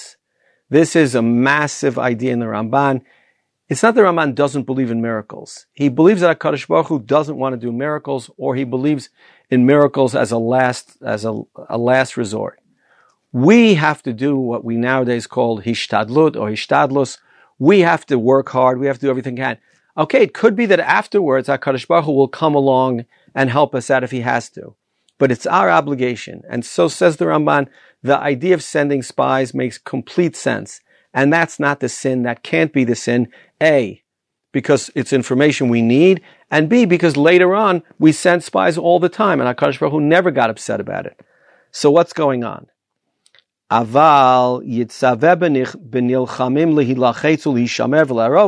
This 0.68 0.96
is 0.96 1.14
a 1.14 1.22
massive 1.22 1.98
idea 1.98 2.32
in 2.32 2.40
the 2.40 2.46
Ramban. 2.46 3.02
It's 3.68 3.82
not 3.82 3.94
that 3.94 4.02
Ramban 4.02 4.34
doesn't 4.34 4.64
believe 4.64 4.90
in 4.90 5.00
miracles. 5.00 5.66
He 5.72 5.88
believes 5.88 6.20
that 6.20 6.38
HaKadosh 6.38 6.68
Baruch 6.68 6.88
Hu 6.88 6.98
doesn't 6.98 7.38
want 7.38 7.54
to 7.54 7.66
do 7.66 7.72
miracles, 7.72 8.30
or 8.36 8.54
he 8.54 8.64
believes 8.64 9.08
in 9.48 9.64
miracles 9.64 10.14
as 10.14 10.30
a 10.30 10.38
last, 10.38 10.98
as 11.02 11.24
a, 11.24 11.40
a 11.70 11.78
last 11.78 12.18
resort. 12.18 12.60
We 13.32 13.74
have 13.74 14.02
to 14.02 14.12
do 14.12 14.36
what 14.36 14.64
we 14.64 14.76
nowadays 14.76 15.26
call 15.26 15.62
hishtadlut 15.62 16.36
or 16.36 16.50
hishtadlus. 16.50 17.18
We 17.58 17.80
have 17.80 18.04
to 18.06 18.18
work 18.18 18.50
hard. 18.50 18.78
We 18.78 18.86
have 18.86 18.98
to 18.98 19.06
do 19.06 19.10
everything 19.10 19.34
we 19.34 19.40
can. 19.40 19.58
Okay, 19.96 20.24
it 20.24 20.34
could 20.34 20.54
be 20.56 20.66
that 20.66 20.80
afterwards 20.80 21.48
HaKadosh 21.48 21.88
Baruch 21.88 22.04
Hu 22.04 22.12
will 22.12 22.28
come 22.28 22.54
along 22.54 23.06
and 23.34 23.48
help 23.48 23.74
us 23.74 23.90
out 23.90 24.04
if 24.04 24.10
he 24.10 24.20
has 24.20 24.50
to. 24.50 24.74
But 25.18 25.32
it's 25.32 25.46
our 25.46 25.70
obligation. 25.70 26.42
And 26.50 26.66
so 26.66 26.88
says 26.88 27.16
the 27.16 27.24
Ramban, 27.24 27.68
the 28.02 28.18
idea 28.18 28.52
of 28.54 28.62
sending 28.62 29.02
spies 29.02 29.54
makes 29.54 29.78
complete 29.78 30.36
sense. 30.36 30.80
And 31.14 31.32
that's 31.32 31.60
not 31.60 31.78
the 31.78 31.88
sin. 31.88 32.24
That 32.24 32.42
can't 32.42 32.72
be 32.72 32.84
the 32.84 32.96
sin. 32.96 33.28
A, 33.64 34.04
because 34.52 34.90
it's 34.94 35.12
information 35.12 35.68
we 35.68 35.82
need. 35.82 36.22
And 36.50 36.68
B, 36.68 36.84
because 36.84 37.16
later 37.16 37.54
on 37.54 37.82
we 37.98 38.12
sent 38.12 38.44
spies 38.44 38.78
all 38.78 39.00
the 39.00 39.08
time 39.08 39.40
and 39.40 39.56
HaKadosh 39.56 39.80
Baruch 39.80 39.92
Hu 39.92 40.00
never 40.00 40.30
got 40.30 40.50
upset 40.50 40.80
about 40.80 41.06
it. 41.06 41.18
So 41.72 41.90
what's 41.90 42.12
going 42.12 42.44
on? 42.44 42.68
Aval 43.70 44.62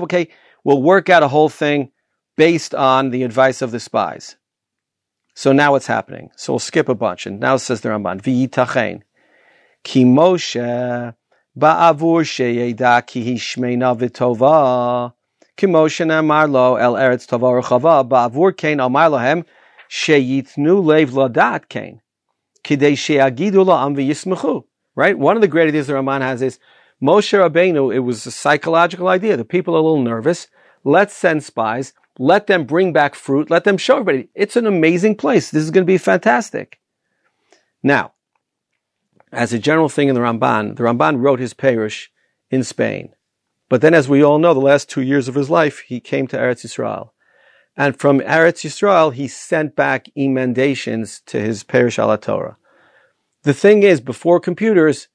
Okay, 0.02 0.28
we'll 0.62 0.82
work 0.82 1.08
out 1.08 1.23
a 1.23 1.28
whole 1.28 1.49
thing 1.49 1.90
based 2.37 2.75
on 2.75 3.11
the 3.11 3.23
advice 3.23 3.62
of 3.62 3.70
the 3.73 3.80
spies. 3.80 4.37
So 5.35 5.52
now 5.52 5.73
what's 5.73 5.87
happening? 5.87 6.30
So 6.37 6.52
we'll 6.52 6.61
skip 6.61 6.88
a 6.88 6.94
bunch. 6.94 7.26
And 7.26 7.40
now 7.40 7.56
says 7.56 7.80
the 7.80 7.88
Ramban, 7.88 8.23
V'yitachen, 8.23 9.02
ki 9.82 10.04
Moshe 10.04 11.14
sheyeda 11.58 13.06
ki 13.06 13.25
hishmeina 13.25 13.96
v'tova, 13.96 15.12
ki 15.56 15.66
Moshe 15.66 16.06
ne'amar 16.06 16.50
lo 16.50 16.76
el 16.76 16.94
eretz 16.94 17.26
tova 17.26 17.60
rechava, 17.60 18.08
ba'avur 18.08 18.56
kein 18.56 18.80
amar 18.80 19.10
lohem, 19.10 19.44
sheyitnu 19.88 20.84
lev 20.84 21.10
ladat 21.10 21.68
kein, 21.68 22.00
kidei 22.62 22.94
sheyagidu 22.94 23.64
la'am 23.64 23.96
v'yismechu. 23.96 24.64
Right? 24.94 25.18
One 25.18 25.36
of 25.36 25.42
the 25.42 25.48
great 25.48 25.68
ideas 25.68 25.88
the 25.88 25.92
Ramban 25.92 26.22
has 26.22 26.40
is, 26.40 26.58
Moshe 27.02 27.38
Rabbeinu, 27.38 27.94
it 27.94 27.98
was 27.98 28.25
a 28.25 28.30
psychological 28.30 29.08
idea. 29.08 29.36
The 29.36 29.44
people 29.44 29.75
are 29.75 29.78
a 29.78 29.82
little 29.82 30.02
nervous. 30.02 30.48
Let's 30.84 31.14
send 31.14 31.44
spies. 31.44 31.92
Let 32.18 32.46
them 32.46 32.64
bring 32.64 32.94
back 32.94 33.14
fruit. 33.14 33.50
Let 33.50 33.64
them 33.64 33.76
show 33.76 33.98
everybody. 33.98 34.30
It's 34.34 34.56
an 34.56 34.66
amazing 34.66 35.16
place. 35.16 35.50
This 35.50 35.62
is 35.62 35.70
going 35.70 35.84
to 35.84 35.92
be 35.92 35.98
fantastic. 35.98 36.80
Now, 37.82 38.12
as 39.33 39.52
a 39.52 39.59
general 39.59 39.88
thing 39.88 40.09
in 40.09 40.14
the 40.14 40.21
Ramban, 40.21 40.76
the 40.76 40.83
Ramban 40.83 41.21
wrote 41.21 41.40
his 41.40 41.54
Perush 41.54 42.09
in 42.50 42.62
Spain. 42.62 43.14
But 43.68 43.80
then, 43.80 43.95
as 43.95 44.09
we 44.09 44.23
all 44.23 44.38
know, 44.38 44.54
the 44.54 44.61
last 44.61 44.88
two 44.88 45.02
years 45.02 45.26
of 45.26 45.35
his 45.35 45.50
life, 45.50 45.80
he 45.80 45.99
came 45.99 46.26
to 46.28 46.37
Eretz 46.37 46.64
Yisrael. 46.64 47.11
And 47.76 47.99
from 47.99 48.21
Eretz 48.21 48.64
Yisrael, 48.64 49.12
he 49.12 49.28
sent 49.28 49.75
back 49.76 50.09
emendations 50.16 51.21
to 51.26 51.40
his 51.40 51.64
Perush 51.64 51.99
al 51.99 52.16
Torah. 52.16 52.56
The 53.42 53.52
thing 53.52 53.83
is, 53.83 54.00
before 54.00 54.40
computers, 54.40 55.09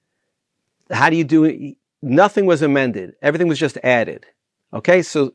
how 0.91 1.10
do 1.10 1.15
you 1.15 1.24
do 1.24 1.46
it? 1.46 1.77
Nothing 2.01 2.46
was 2.46 2.62
amended. 2.62 3.13
Everything 3.22 3.48
was 3.48 3.60
just 3.60 3.77
added. 3.84 4.25
Okay, 4.74 5.01
so 5.01 5.34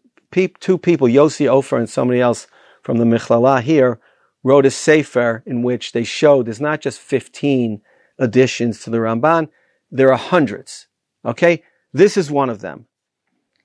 two 0.60 0.78
people, 0.78 1.06
Yossi 1.06 1.46
Ofer 1.48 1.78
and 1.78 1.88
somebody 1.88 2.20
else 2.20 2.46
from 2.82 2.98
the 2.98 3.04
Michlala 3.04 3.62
here, 3.62 3.98
wrote 4.42 4.66
a 4.66 4.70
sefer 4.70 5.42
in 5.46 5.62
which 5.62 5.92
they 5.92 6.04
showed 6.04 6.46
there's 6.46 6.60
not 6.60 6.80
just 6.80 7.00
15 7.00 7.80
additions 8.18 8.80
to 8.84 8.90
the 8.90 8.98
Ramban, 8.98 9.48
there 9.90 10.10
are 10.12 10.18
hundreds. 10.18 10.86
Okay? 11.24 11.62
This 11.92 12.16
is 12.16 12.30
one 12.30 12.50
of 12.50 12.60
them. 12.60 12.86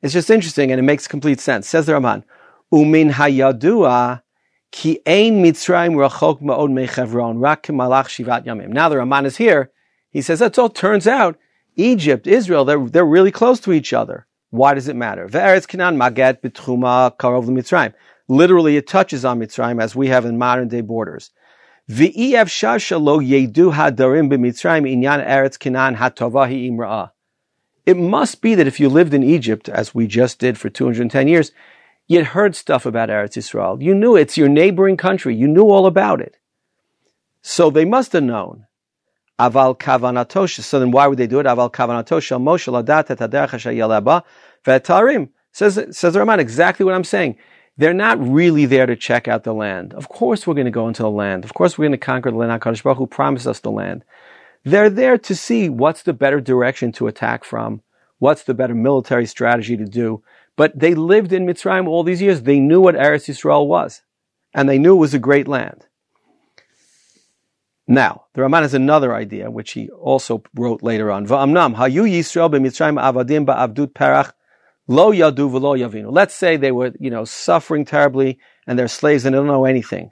It's 0.01 0.13
just 0.13 0.29
interesting 0.29 0.71
and 0.71 0.79
it 0.79 0.83
makes 0.83 1.07
complete 1.07 1.39
sense. 1.39 1.67
Says 1.67 1.85
the 1.85 1.93
Ramban, 1.93 2.23
Umin 2.73 3.11
hayadua 3.11 4.21
ki 4.71 4.99
ein 5.05 5.43
Mitzrayim 5.43 5.93
rachok 5.93 6.41
ma'od 6.41 6.71
mechevron 6.71 7.41
rak 7.41 7.63
malach 7.63 8.07
shivat 8.07 8.45
yamim. 8.45 8.69
Now 8.69 8.89
the 8.89 8.95
Ramban 8.95 9.25
is 9.25 9.37
here. 9.37 9.71
He 10.09 10.21
says 10.21 10.39
that's 10.39 10.57
all 10.57 10.69
turns 10.69 11.07
out 11.07 11.37
Egypt, 11.75 12.27
Israel, 12.27 12.65
they're, 12.65 12.85
they're 12.87 13.05
really 13.05 13.31
close 13.31 13.59
to 13.61 13.71
each 13.71 13.93
other. 13.93 14.27
Why 14.49 14.73
does 14.73 14.87
it 14.87 14.95
matter? 14.95 15.27
Ve'eretz 15.27 15.67
Canaan 15.67 15.97
maget 15.97 16.41
b'tchuma 16.41 17.15
karov. 17.17 17.93
Literally, 18.27 18.77
it 18.77 18.87
touches 18.87 19.25
on 19.25 19.39
Mitzrayim 19.39 19.81
as 19.81 19.95
we 19.95 20.07
have 20.07 20.25
in 20.25 20.37
modern 20.37 20.67
day 20.67 20.81
borders. 20.81 21.31
Yedu 21.91 23.73
hadarim 23.73 24.29
b'Mitzrayim 24.31 24.85
inyan 24.89 25.25
eretz 25.25 25.57
hatovahi 25.59 26.69
imra'ah. 26.71 27.11
It 27.85 27.97
must 27.97 28.41
be 28.41 28.55
that 28.55 28.67
if 28.67 28.79
you 28.79 28.89
lived 28.89 29.13
in 29.13 29.23
Egypt, 29.23 29.67
as 29.67 29.93
we 29.93 30.07
just 30.07 30.39
did 30.39 30.57
for 30.57 30.69
210 30.69 31.27
years, 31.27 31.51
you'd 32.07 32.27
heard 32.27 32.55
stuff 32.55 32.85
about 32.85 33.09
Eretz 33.09 33.37
Israel. 33.37 33.81
You 33.81 33.95
knew 33.95 34.15
it's 34.15 34.37
your 34.37 34.49
neighboring 34.49 34.97
country. 34.97 35.35
You 35.35 35.47
knew 35.47 35.69
all 35.69 35.85
about 35.85 36.21
it. 36.21 36.37
So 37.41 37.69
they 37.69 37.85
must 37.85 38.13
have 38.13 38.23
known. 38.23 38.67
Aval 39.39 39.77
kavanatosha. 39.77 40.61
So 40.61 40.79
then 40.79 40.91
why 40.91 41.07
would 41.07 41.17
they 41.17 41.27
do 41.27 41.39
it? 41.39 41.47
Aval 41.47 41.71
kavanatosha 41.71 42.39
Moshe 42.39 42.71
ladat. 42.71 43.07
Says, 45.53 45.75
says 45.97 46.13
the 46.13 46.19
Ramban 46.19 46.39
exactly 46.39 46.85
what 46.85 46.95
I'm 46.95 47.03
saying. 47.03 47.37
They're 47.81 47.95
not 47.95 48.21
really 48.21 48.67
there 48.67 48.85
to 48.85 48.95
check 48.95 49.27
out 49.27 49.43
the 49.43 49.55
land. 49.55 49.95
Of 49.95 50.07
course 50.07 50.45
we're 50.45 50.53
going 50.53 50.65
to 50.65 50.71
go 50.71 50.87
into 50.87 51.01
the 51.01 51.09
land. 51.09 51.43
Of 51.43 51.55
course 51.55 51.79
we're 51.79 51.85
going 51.85 51.93
to 51.93 51.97
conquer 51.97 52.29
the 52.29 52.37
land. 52.37 52.51
HaKadosh 52.51 52.83
Baruch 52.83 52.99
Hu 52.99 53.07
promised 53.07 53.47
us 53.47 53.59
the 53.59 53.71
land. 53.71 54.05
They're 54.63 54.91
there 54.91 55.17
to 55.17 55.35
see 55.35 55.67
what's 55.67 56.03
the 56.03 56.13
better 56.13 56.39
direction 56.39 56.91
to 56.91 57.07
attack 57.07 57.43
from, 57.43 57.81
what's 58.19 58.43
the 58.43 58.53
better 58.53 58.75
military 58.75 59.25
strategy 59.25 59.77
to 59.77 59.85
do. 59.85 60.21
But 60.55 60.77
they 60.77 60.93
lived 60.93 61.33
in 61.33 61.47
Mitzrayim 61.47 61.87
all 61.87 62.03
these 62.03 62.21
years. 62.21 62.43
They 62.43 62.59
knew 62.59 62.81
what 62.81 62.93
Eretz 62.93 63.27
Yisrael 63.27 63.65
was. 63.65 64.03
And 64.53 64.69
they 64.69 64.77
knew 64.77 64.93
it 64.97 64.99
was 64.99 65.15
a 65.15 65.19
great 65.19 65.47
land. 65.47 65.87
Now, 67.87 68.25
the 68.35 68.41
Ramban 68.41 68.61
has 68.61 68.75
another 68.75 69.15
idea, 69.15 69.49
which 69.49 69.71
he 69.71 69.89
also 69.89 70.43
wrote 70.53 70.83
later 70.83 71.09
on. 71.09 71.25
Va'amnam, 71.25 71.77
hayu 71.77 72.07
Yisrael 72.07 72.51
b'Mitzrayim 72.51 73.01
avadim 73.01 73.47
ba'avdut 73.47 73.93
perach 73.93 74.33
lo 74.91 75.11
yadu 75.11 75.49
v'lo 75.49 75.79
yavinu. 75.79 76.11
Let's 76.11 76.35
say 76.35 76.57
they 76.57 76.71
were, 76.71 76.91
you 76.99 77.09
know, 77.09 77.23
suffering 77.23 77.85
terribly 77.85 78.39
and 78.67 78.77
they're 78.77 78.87
slaves 78.87 79.25
and 79.25 79.33
they 79.33 79.39
don't 79.39 79.47
know 79.47 79.65
anything. 79.65 80.11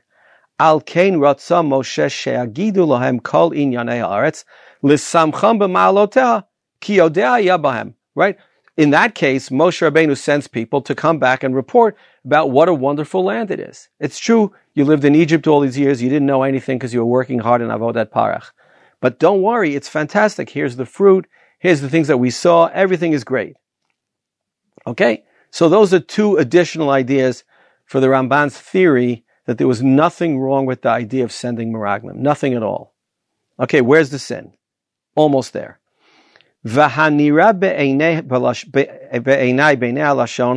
Al 0.59 0.79
kain 0.79 1.15
ratza 1.15 1.63
Moshe 1.65 2.09
she'agidu 2.09 3.21
kol 3.24 3.51
inyanei 3.51 4.01
haaretz 4.01 4.45
lissamcham 4.83 5.59
b'ma'alotea 5.59 6.45
ki 6.79 6.98
yodea 6.98 7.45
yabahem. 7.45 7.93
Right? 8.15 8.38
In 8.77 8.91
that 8.91 9.13
case, 9.13 9.50
Moshe 9.50 9.91
Rabbeinu 9.91 10.17
sends 10.17 10.48
people 10.48 10.81
to 10.83 10.95
come 10.95 11.19
back 11.19 11.43
and 11.43 11.53
report 11.53 11.98
about 12.24 12.51
what 12.51 12.69
a 12.69 12.74
wonderful 12.74 13.25
land 13.25 13.51
it 13.51 13.59
is. 13.59 13.89
It's 14.00 14.17
true, 14.17 14.53
you 14.74 14.86
lived 14.86 15.03
in 15.03 15.15
Egypt 15.15 15.48
all 15.48 15.59
these 15.59 15.77
years, 15.77 16.01
you 16.01 16.07
didn't 16.07 16.25
know 16.25 16.43
anything 16.43 16.77
because 16.77 16.93
you 16.93 17.01
were 17.01 17.05
working 17.05 17.39
hard 17.39 17.62
in 17.62 17.67
Avodat 17.67 18.12
Parach. 18.12 18.51
But 19.01 19.19
don't 19.19 19.41
worry, 19.41 19.75
it's 19.75 19.89
fantastic. 19.89 20.50
Here's 20.50 20.77
the 20.77 20.86
fruit, 20.86 21.27
here's 21.59 21.81
the 21.81 21.89
things 21.89 22.07
that 22.07 22.19
we 22.19 22.29
saw, 22.29 22.67
everything 22.67 23.12
is 23.12 23.25
great. 23.25 23.57
Okay? 24.86 25.24
So 25.51 25.69
those 25.69 25.93
are 25.93 26.00
two 26.00 26.38
additional 26.38 26.89
ideas 26.89 27.43
for 27.86 28.00
the 28.00 28.07
Ramban's 28.07 28.57
theory 28.57 29.24
that 29.45 29.57
there 29.57 29.67
was 29.67 29.81
nothing 29.81 30.39
wrong 30.39 30.65
with 30.65 30.83
the 30.83 30.89
idea 30.89 31.24
of 31.24 31.31
sending 31.31 31.74
Miraglim. 31.74 32.15
Nothing 32.15 32.53
at 32.53 32.62
all. 32.62 32.93
Okay, 33.59 33.81
where's 33.81 34.12
the 34.12 34.19
sin? 34.19 34.53
Almost 35.15 35.53
there. 35.53 35.79
V'hanira 36.65 37.53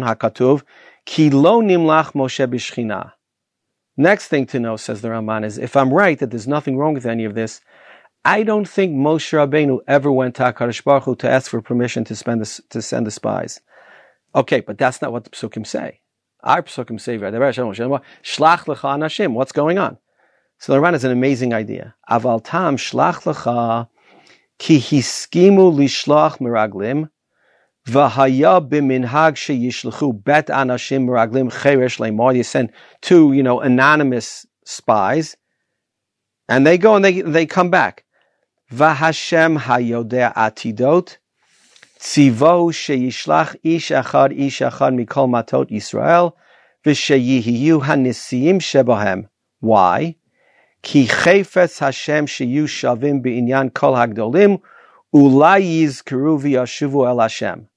hakatuv 0.03 0.63
ki 1.07 1.31
lo 1.31 1.63
nimlach 1.63 2.13
Moshe 2.13 2.47
b'shchina. 2.47 3.13
Next 3.97 4.29
thing 4.29 4.47
to 4.47 4.61
know, 4.61 4.77
says 4.77 5.01
the 5.01 5.09
Ramban, 5.09 5.45
is 5.45 5.59
if 5.59 5.77
I'm 5.77 5.93
right 5.93 6.19
that 6.19 6.31
there's 6.31 6.49
nothing 6.49 6.77
wrong 6.77 6.95
with 6.95 7.07
any 7.07 7.25
of 7.25 7.35
this, 7.35 7.61
I 8.25 8.43
don't 8.43 8.69
think 8.69 8.95
Moshe 8.95 9.33
Rabbeinu 9.33 9.81
ever 9.89 10.11
went 10.13 10.37
to 10.37 10.43
HaKadosh 10.45 10.85
Baruch 10.85 11.05
Hu 11.05 11.17
to 11.17 11.31
ask 11.31 11.51
for 11.51 11.61
permission 11.61 12.05
to, 12.05 12.15
spend 12.15 12.41
the, 12.41 12.63
to 12.71 12.81
send 12.81 13.07
the 13.07 13.11
spies. 13.11 13.61
Okay, 14.35 14.61
but 14.61 14.79
that's 14.79 15.03
not 15.03 15.13
what 15.13 15.25
the 15.25 15.31
psukim 15.31 15.67
say. 15.67 16.01
Our 16.43 16.63
psukim 16.63 17.01
say, 17.01 17.19
Shlach 17.19 18.65
lecha 18.65 18.97
anashim. 18.97 19.33
What's 19.35 19.53
going 19.53 19.79
on? 19.79 19.99
So 20.59 20.73
the 20.73 20.79
Ramban 20.79 20.93
has 20.93 21.05
an 21.05 21.13
amazing 21.13 21.53
idea. 21.53 21.95
Aval 22.09 22.41
tam 22.45 22.77
shlach 22.77 23.23
lecha 23.23 23.89
ki 24.59 24.79
hiskimu 24.79 25.75
lishlach 25.75 26.39
meraglim, 26.39 27.11
v'haya 27.87 28.67
b'minhag 28.69 29.35
sheyishlechu 29.35 30.25
bet 30.25 30.47
anashim 30.47 31.07
meraglim 31.07 31.53
cheresh 31.53 31.99
le'mar. 31.99 32.35
You 32.37 32.43
send 32.45 32.73
two, 33.01 33.33
you 33.33 33.43
know, 33.43 33.61
anonymous 33.61 34.47
spies, 34.65 35.37
And 36.49 36.67
they 36.67 36.79
go 36.79 36.97
and 36.97 37.05
they, 37.05 37.21
they 37.23 37.47
come 37.47 37.71
back. 37.71 38.05
Vahashem 38.73 39.59
hayodea 39.59 40.35
atidot. 40.35 41.19
Tzivo 42.03 42.73
sheyishlach 42.73 43.55
ish 43.63 43.93
achad 43.93 44.37
ish 44.37 44.61
achad 44.61 44.93
mikol 44.99 45.29
matot 45.31 45.71
Yisrael. 45.71 46.33
V'sheyihiyu 46.85 47.81
hanisiim 47.81 48.59
shebahem. 48.59 49.29
Why? 49.61 50.17
Ki 50.83 51.07
chayfetz 51.07 51.79
Hashem 51.79 52.27
sheyu 52.27 52.65
shavim 52.65 53.23
be'inyan 53.23 53.73
kol 53.73 53.95
hagdolim. 53.95 54.61
Ulai 55.15 55.63
yizkeru 55.63 56.43
v'yashuvu 56.43 57.07
el 57.07 57.21
Hashem. 57.21 57.69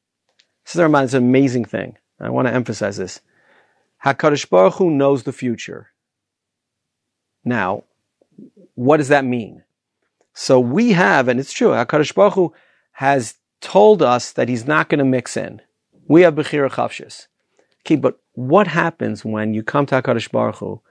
This 0.65 0.75
is 0.75 1.13
an 1.13 1.23
amazing 1.23 1.65
thing. 1.65 1.95
I 2.19 2.31
want 2.31 2.47
to 2.47 2.53
emphasize 2.53 2.97
this. 2.97 3.21
HaKadosh 4.03 4.49
Baruch 4.49 4.73
Hu 4.73 4.89
knows 4.89 5.21
the 5.21 5.33
future. 5.33 5.91
Now, 7.43 7.83
what 8.73 8.97
does 8.97 9.09
that 9.09 9.23
mean? 9.23 9.63
So 10.33 10.59
we 10.59 10.93
have, 10.93 11.27
and 11.27 11.39
it's 11.39 11.53
true, 11.53 11.69
HaKadosh 11.69 12.15
Baruch 12.15 12.33
Hu 12.33 12.53
has 12.93 13.35
told 13.61 14.01
us 14.01 14.31
that 14.31 14.49
he's 14.49 14.65
not 14.65 14.89
going 14.89 14.99
to 14.99 15.05
mix 15.05 15.37
in. 15.37 15.61
We 16.07 16.21
have 16.21 16.35
Bechira 16.35 16.69
Chofshis. 16.69 17.27
Okay, 17.81 17.95
but 17.95 18.19
what 18.33 18.67
happens 18.67 19.23
when 19.23 19.53
you 19.53 19.63
come 19.63 19.85
to 19.87 20.01
HaKadosh 20.01 20.31
Baruch 20.31 20.57
Hu 20.57 20.81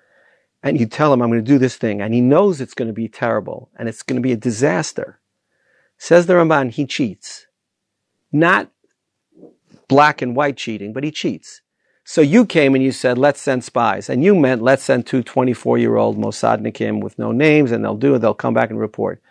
and 0.63 0.79
you 0.79 0.87
tell 0.87 1.13
him, 1.13 1.23
I'm 1.23 1.31
going 1.31 1.45
to 1.45 1.53
do 1.53 1.59
this 1.59 1.77
thing, 1.77 2.01
and 2.01 2.15
he 2.15 2.21
knows 2.21 2.61
it's 2.61 2.75
going 2.75 2.89
to 2.89 2.95
be 2.95 3.09
terrible 3.09 3.71
and 3.77 3.89
it's 3.89 4.03
going 4.03 4.17
to 4.17 4.23
be 4.23 4.33
a 4.33 4.37
disaster? 4.37 5.21
Says 5.99 6.27
the 6.27 6.35
Ramban, 6.35 6.71
he 6.71 6.87
cheats. 6.87 7.47
Not 8.33 8.71
black 9.89 10.23
and 10.23 10.35
white 10.35 10.57
cheating, 10.57 10.93
but 10.93 11.05
he 11.05 11.11
cheats. 11.11 11.61
So 12.05 12.21
you 12.21 12.45
came 12.45 12.75
and 12.75 12.85
you 12.85 12.93
said, 12.93 13.17
let's 13.17 13.41
send 13.41 13.65
spies. 13.65 14.11
And 14.11 14.23
you 14.23 14.35
meant, 14.35 14.63
let's 14.63 14.83
send 14.83 15.07
two 15.07 15.23
24 15.23 15.79
year 15.79 15.97
old 15.97 16.19
Mossadnikim 16.19 17.01
with 17.01 17.19
no 17.19 17.33
names 17.33 17.73
and 17.73 17.83
they'll 17.83 17.97
do 17.97 18.15
it, 18.15 18.19
they'll 18.19 18.35
come 18.35 18.55
back 18.55 18.71
and 18.71 18.79
report. 18.79 19.23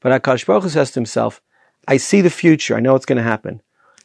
But 0.00 0.22
Akash 0.22 0.46
Baruch 0.46 0.62
Hu 0.62 0.68
says 0.70 0.90
to 0.92 1.00
himself, 1.00 1.42
I 1.86 1.96
see 1.96 2.20
the 2.20 2.30
future, 2.30 2.76
I 2.76 2.80
know 2.80 2.92
what's 2.92 3.06
going 3.06 3.16
to 3.16 3.22
happen. 3.22 3.62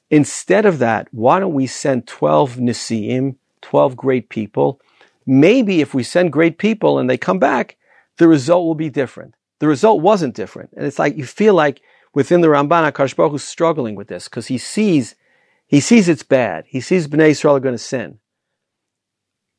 Instead 0.10 0.66
of 0.66 0.80
that, 0.80 1.08
why 1.12 1.40
don't 1.40 1.54
we 1.54 1.68
send 1.68 2.08
12 2.08 2.58
Nisi'im, 2.58 3.36
12 3.62 3.96
great 3.96 4.30
people? 4.30 4.82
Maybe 5.26 5.82
if 5.82 5.94
we 5.94 6.04
send 6.04 6.34
great 6.34 6.58
people 6.58 7.00
and 7.00 7.10
they 7.10 7.18
come 7.18 7.40
back, 7.40 7.78
the 8.18 8.28
result 8.28 8.66
will 8.66 8.76
be 8.76 8.90
different. 8.90 9.36
The 9.60 9.68
result 9.68 10.02
wasn't 10.02 10.36
different. 10.36 10.72
And 10.76 10.86
it's 10.86 11.00
like 11.00 11.16
you 11.16 11.26
feel 11.26 11.54
like 11.54 11.82
within 12.14 12.42
the 12.42 12.50
Ramban, 12.50 12.92
Akash 12.92 13.16
Baruch 13.16 13.36
is 13.36 13.44
struggling 13.44 13.96
with 13.96 14.08
this 14.08 14.26
because 14.28 14.48
he 14.48 14.58
sees 14.58 15.16
he 15.68 15.80
sees 15.80 16.10
it's 16.10 16.24
bad. 16.24 16.66
He 16.68 16.82
sees 16.82 17.08
Bnei 17.08 17.30
Israel 17.30 17.56
are 17.56 17.62
going 17.62 17.76
to 17.76 17.80
sin. 17.80 18.20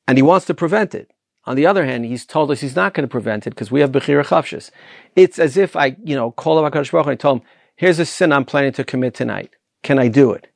And 0.06 0.18
he 0.18 0.22
wants 0.22 0.44
to 0.46 0.54
prevent 0.54 0.94
it. 0.94 1.10
On 1.44 1.56
the 1.56 1.66
other 1.66 1.86
hand, 1.86 2.04
he's 2.04 2.26
told 2.26 2.50
us 2.50 2.60
he's 2.60 2.76
not 2.76 2.92
going 2.92 3.08
to 3.08 3.10
prevent 3.10 3.46
it 3.46 3.50
because 3.50 3.70
we 3.70 3.80
have 3.80 3.92
Bechira 3.92 4.24
Chofshis. 4.24 4.70
It's 5.16 5.38
as 5.38 5.56
if 5.56 5.74
I, 5.74 5.96
you 6.04 6.14
know, 6.14 6.30
call 6.30 6.62
up 6.62 6.70
HaKadosh 6.70 6.92
Baruch 6.92 7.06
and 7.06 7.12
I 7.12 7.16
told 7.16 7.40
him, 7.40 7.46
here's 7.76 7.98
a 7.98 8.06
sin 8.06 8.32
I'm 8.32 8.44
planning 8.44 8.72
to 8.72 8.84
commit 8.84 9.14
tonight. 9.14 9.50
Can 9.82 9.98
I 9.98 10.08
do 10.08 10.32
it? 10.32 10.48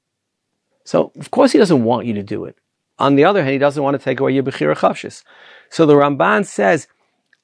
So, 0.84 1.12
of 1.18 1.30
course 1.30 1.52
he 1.52 1.58
doesn't 1.58 1.84
want 1.84 2.06
you 2.06 2.14
to 2.14 2.22
do 2.22 2.44
it. 2.44 2.56
On 2.98 3.16
the 3.16 3.24
other 3.24 3.42
hand, 3.42 3.52
he 3.52 3.58
doesn't 3.58 3.82
want 3.82 3.98
to 3.98 4.02
take 4.02 4.20
away 4.20 4.32
your 4.32 4.42
Bechira 4.42 4.76
Chofshis. 4.76 5.22
So 5.68 5.84
the 5.84 5.94
Ramban 5.94 6.46
says, 6.46 6.86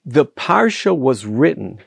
the 0.05 0.25
Parsha 0.25 0.97
was 0.97 1.27
written 1.27 1.81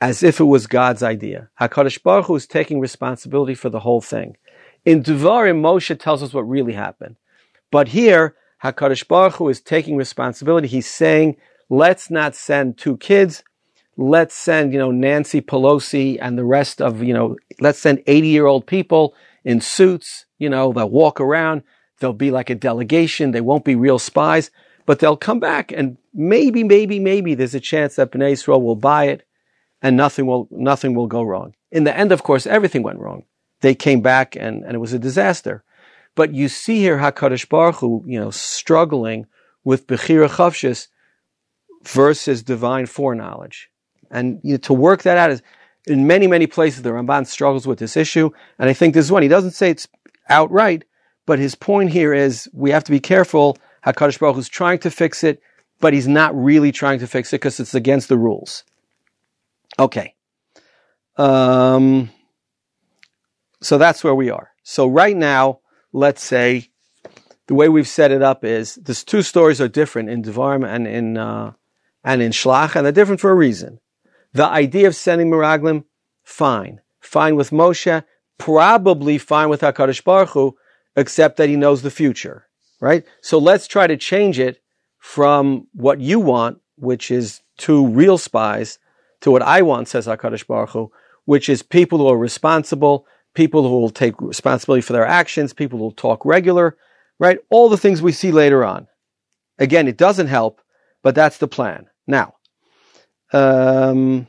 as 0.00 0.22
if 0.22 0.40
it 0.40 0.44
was 0.44 0.66
God's 0.66 1.02
idea. 1.02 1.48
HaKadosh 1.60 2.02
Baruch 2.02 2.26
Hu 2.26 2.36
is 2.36 2.46
taking 2.46 2.80
responsibility 2.80 3.54
for 3.54 3.68
the 3.68 3.80
whole 3.80 4.00
thing. 4.00 4.36
In 4.84 5.02
Devarim, 5.02 5.60
Moshe 5.60 5.98
tells 5.98 6.22
us 6.22 6.32
what 6.32 6.42
really 6.42 6.72
happened. 6.72 7.16
But 7.70 7.88
here, 7.88 8.36
HaKadosh 8.64 9.06
Baruch 9.06 9.34
Hu 9.34 9.48
is 9.48 9.60
taking 9.60 9.96
responsibility. 9.96 10.68
He's 10.68 10.88
saying, 10.88 11.36
let's 11.68 12.10
not 12.10 12.34
send 12.34 12.78
two 12.78 12.96
kids. 12.96 13.42
Let's 13.96 14.34
send, 14.34 14.72
you 14.72 14.78
know, 14.78 14.90
Nancy 14.90 15.40
Pelosi 15.40 16.18
and 16.20 16.38
the 16.38 16.44
rest 16.44 16.80
of, 16.80 17.02
you 17.02 17.12
know, 17.12 17.36
let's 17.60 17.78
send 17.78 18.02
80 18.06 18.28
year 18.28 18.46
old 18.46 18.66
people 18.66 19.14
in 19.44 19.60
suits, 19.60 20.26
you 20.38 20.48
know, 20.48 20.72
they'll 20.72 20.88
walk 20.88 21.20
around. 21.20 21.62
They'll 21.98 22.12
be 22.12 22.30
like 22.30 22.50
a 22.50 22.54
delegation. 22.54 23.30
They 23.30 23.40
won't 23.40 23.64
be 23.64 23.76
real 23.76 23.98
spies, 23.98 24.50
but 24.86 24.98
they'll 24.98 25.16
come 25.16 25.40
back 25.40 25.70
and 25.70 25.98
maybe, 26.12 26.64
maybe, 26.64 26.98
maybe 26.98 27.34
there's 27.34 27.54
a 27.54 27.60
chance 27.60 27.96
that 27.96 28.10
Bnei 28.10 28.32
Israel 28.32 28.62
will 28.62 28.76
buy 28.76 29.04
it 29.04 29.26
and 29.82 29.96
nothing 29.96 30.26
will, 30.26 30.48
nothing 30.50 30.94
will 30.94 31.06
go 31.06 31.22
wrong. 31.22 31.54
In 31.70 31.84
the 31.84 31.96
end, 31.96 32.12
of 32.12 32.22
course, 32.22 32.46
everything 32.46 32.82
went 32.82 32.98
wrong 32.98 33.24
they 33.62 33.74
came 33.74 34.02
back 34.02 34.36
and, 34.36 34.62
and 34.64 34.74
it 34.74 34.78
was 34.78 34.92
a 34.92 34.98
disaster. 34.98 35.64
But 36.14 36.34
you 36.34 36.48
see 36.48 36.78
here 36.78 36.98
HaKadosh 36.98 37.48
Baruch 37.48 37.76
Hu, 37.76 38.04
you 38.06 38.20
know, 38.20 38.30
struggling 38.30 39.26
with 39.64 39.86
Bechira 39.86 40.28
Chofshis 40.28 40.88
versus 41.84 42.42
divine 42.42 42.86
foreknowledge. 42.86 43.70
And 44.12 44.40
you 44.44 44.52
know, 44.52 44.58
to 44.58 44.74
work 44.74 45.02
that 45.02 45.18
out 45.18 45.30
is, 45.30 45.42
in 45.86 46.06
many, 46.06 46.28
many 46.28 46.46
places, 46.46 46.82
the 46.82 46.90
Ramban 46.90 47.26
struggles 47.26 47.66
with 47.66 47.80
this 47.80 47.96
issue. 47.96 48.30
And 48.58 48.70
I 48.70 48.72
think 48.72 48.94
this 48.94 49.06
is 49.06 49.10
one. 49.12 49.22
He 49.22 49.28
doesn't 49.28 49.50
say 49.50 49.70
it's 49.70 49.88
outright, 50.28 50.84
but 51.26 51.40
his 51.40 51.56
point 51.56 51.90
here 51.90 52.14
is 52.14 52.48
we 52.52 52.70
have 52.70 52.84
to 52.84 52.92
be 52.92 53.00
careful. 53.00 53.58
HaKadosh 53.84 54.20
Baruch 54.20 54.38
is 54.38 54.48
trying 54.48 54.78
to 54.80 54.90
fix 54.90 55.24
it, 55.24 55.42
but 55.80 55.92
he's 55.92 56.06
not 56.06 56.36
really 56.36 56.70
trying 56.70 57.00
to 57.00 57.08
fix 57.08 57.32
it 57.32 57.40
because 57.40 57.58
it's 57.58 57.74
against 57.74 58.08
the 58.08 58.18
rules. 58.18 58.62
Okay. 59.78 60.14
Um, 61.16 62.10
so 63.60 63.78
that's 63.78 64.04
where 64.04 64.14
we 64.14 64.30
are. 64.30 64.50
So 64.62 64.86
right 64.86 65.16
now, 65.16 65.60
let's 65.92 66.22
say 66.22 66.68
the 67.48 67.54
way 67.54 67.68
we've 67.68 67.88
set 67.88 68.12
it 68.12 68.22
up 68.22 68.44
is 68.44 68.76
these 68.76 69.02
two 69.02 69.22
stories 69.22 69.60
are 69.60 69.68
different 69.68 70.10
in 70.10 70.22
Devarim 70.22 70.66
and 70.66 70.86
in 70.86 71.16
uh, 71.16 71.52
and 72.04 72.22
in 72.22 72.32
Shlach, 72.32 72.74
and 72.74 72.84
they're 72.84 72.92
different 72.92 73.20
for 73.20 73.30
a 73.30 73.34
reason. 73.34 73.78
The 74.34 74.46
idea 74.46 74.86
of 74.86 74.96
sending 74.96 75.30
Miraglim, 75.30 75.84
fine, 76.24 76.80
fine 77.00 77.36
with 77.36 77.50
Moshe, 77.50 78.04
probably 78.38 79.18
fine 79.18 79.48
with 79.48 79.60
Hakadosh 79.60 80.02
Baruch 80.02 80.30
Hu, 80.30 80.56
except 80.96 81.36
that 81.36 81.48
he 81.48 81.56
knows 81.56 81.82
the 81.82 81.90
future, 81.90 82.46
right? 82.80 83.04
So 83.20 83.38
let's 83.38 83.66
try 83.66 83.86
to 83.86 83.96
change 83.96 84.38
it 84.38 84.62
from 84.98 85.66
what 85.72 86.00
you 86.00 86.18
want, 86.20 86.58
which 86.76 87.10
is 87.10 87.42
two 87.58 87.86
real 87.88 88.18
spies, 88.18 88.78
to 89.20 89.30
what 89.30 89.42
I 89.42 89.62
want, 89.62 89.88
says 89.88 90.06
Hakadosh 90.06 90.46
Baruch 90.46 90.70
Hu, 90.70 90.92
which 91.24 91.48
is 91.48 91.62
people 91.62 91.98
who 91.98 92.08
are 92.08 92.16
responsible, 92.16 93.06
people 93.34 93.62
who 93.68 93.80
will 93.80 93.90
take 93.90 94.20
responsibility 94.20 94.82
for 94.82 94.92
their 94.92 95.06
actions, 95.06 95.52
people 95.52 95.78
who 95.78 95.84
will 95.84 95.92
talk 95.92 96.24
regular, 96.24 96.76
right? 97.18 97.38
All 97.50 97.68
the 97.68 97.76
things 97.76 98.02
we 98.02 98.12
see 98.12 98.32
later 98.32 98.64
on. 98.64 98.88
Again, 99.58 99.86
it 99.86 99.96
doesn't 99.96 100.26
help, 100.26 100.60
but 101.02 101.14
that's 101.14 101.38
the 101.38 101.48
plan. 101.48 101.86
Now, 102.06 102.34
um, 103.32 104.28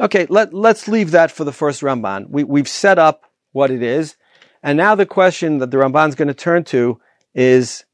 okay, 0.00 0.26
let, 0.28 0.52
let's 0.52 0.88
leave 0.88 1.10
that 1.12 1.30
for 1.30 1.44
the 1.44 1.52
first 1.52 1.82
Ramban. 1.82 2.28
We, 2.30 2.44
we've 2.44 2.68
set 2.68 2.98
up 2.98 3.24
what 3.52 3.70
it 3.70 3.82
is. 3.82 4.16
And 4.62 4.76
now 4.76 4.94
the 4.94 5.06
question 5.06 5.58
that 5.58 5.70
the 5.70 5.76
Ramban 5.76 6.08
is 6.08 6.14
going 6.14 6.28
to 6.28 6.34
turn 6.34 6.64
to 6.64 7.00
is, 7.34 7.84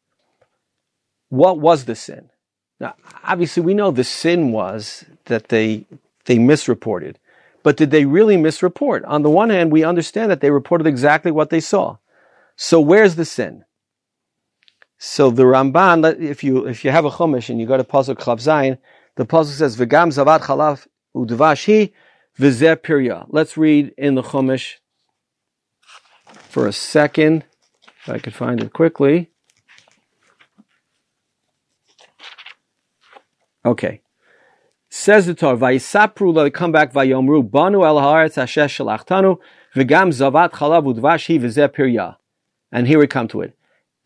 what 1.28 1.58
was 1.58 1.84
the 1.84 1.94
sin? 1.94 2.30
Now, 2.80 2.94
obviously, 3.22 3.62
we 3.62 3.74
know 3.74 3.90
the 3.90 4.04
sin 4.04 4.52
was 4.52 5.04
that 5.26 5.48
they, 5.48 5.86
they 6.24 6.38
misreported. 6.38 7.18
But 7.62 7.76
did 7.76 7.90
they 7.90 8.04
really 8.04 8.36
misreport? 8.36 9.02
On 9.06 9.22
the 9.22 9.30
one 9.30 9.50
hand, 9.50 9.72
we 9.72 9.84
understand 9.84 10.30
that 10.30 10.40
they 10.40 10.50
reported 10.50 10.86
exactly 10.86 11.32
what 11.32 11.50
they 11.50 11.60
saw. 11.60 11.96
So 12.56 12.80
where's 12.80 13.16
the 13.16 13.24
sin? 13.24 13.64
So 14.98 15.30
the 15.30 15.42
Ramban, 15.44 16.20
if 16.20 16.44
you 16.44 16.66
if 16.66 16.84
you 16.84 16.90
have 16.90 17.04
a 17.04 17.10
chumash 17.10 17.50
and 17.50 17.60
you 17.60 17.66
go 17.66 17.76
to 17.76 17.84
pasuk 17.84 18.16
Chav 18.16 18.38
Zayin, 18.38 18.78
the 19.16 19.24
pasuk 19.26 19.56
says 19.58 19.76
v'gam 19.76 20.08
zavat 20.12 20.40
chalav 20.40 20.86
udvashi 21.16 21.92
v'zeh 22.38 22.76
pirya. 22.76 23.26
Let's 23.28 23.56
read 23.56 23.94
in 23.96 24.14
the 24.14 24.22
chumash 24.22 24.74
for 26.26 26.66
a 26.66 26.72
second, 26.72 27.44
if 28.00 28.08
I 28.08 28.18
could 28.18 28.34
find 28.34 28.62
it 28.62 28.72
quickly. 28.72 29.30
Okay. 33.64 34.00
Says 34.90 35.26
the 35.26 35.34
Torah, 35.34 35.56
Vayisapru, 35.56 36.52
come 36.52 36.70
back, 36.70 36.92
Vayomru, 36.92 37.50
Banu 37.50 37.84
el 37.84 37.96
haaretz 37.96 38.38
asher 38.38 38.66
shalachtanu, 38.66 39.38
v'gam 39.74 40.12
zavat 40.12 40.50
chalav 40.52 40.84
udvash 40.92 41.26
hi 41.26 41.38
v'zeh 41.38 41.68
pirya. 41.68 42.16
And 42.70 42.86
here 42.86 42.98
we 42.98 43.06
come 43.06 43.28
to 43.28 43.40
it. 43.40 43.56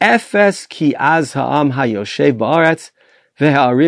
Efes 0.01 0.69
ki 0.69 0.95
az 0.97 1.33
ha'am 1.33 1.73
hayoshev 1.73 2.39
ba'aretz, 2.39 2.91
However, 3.41 3.87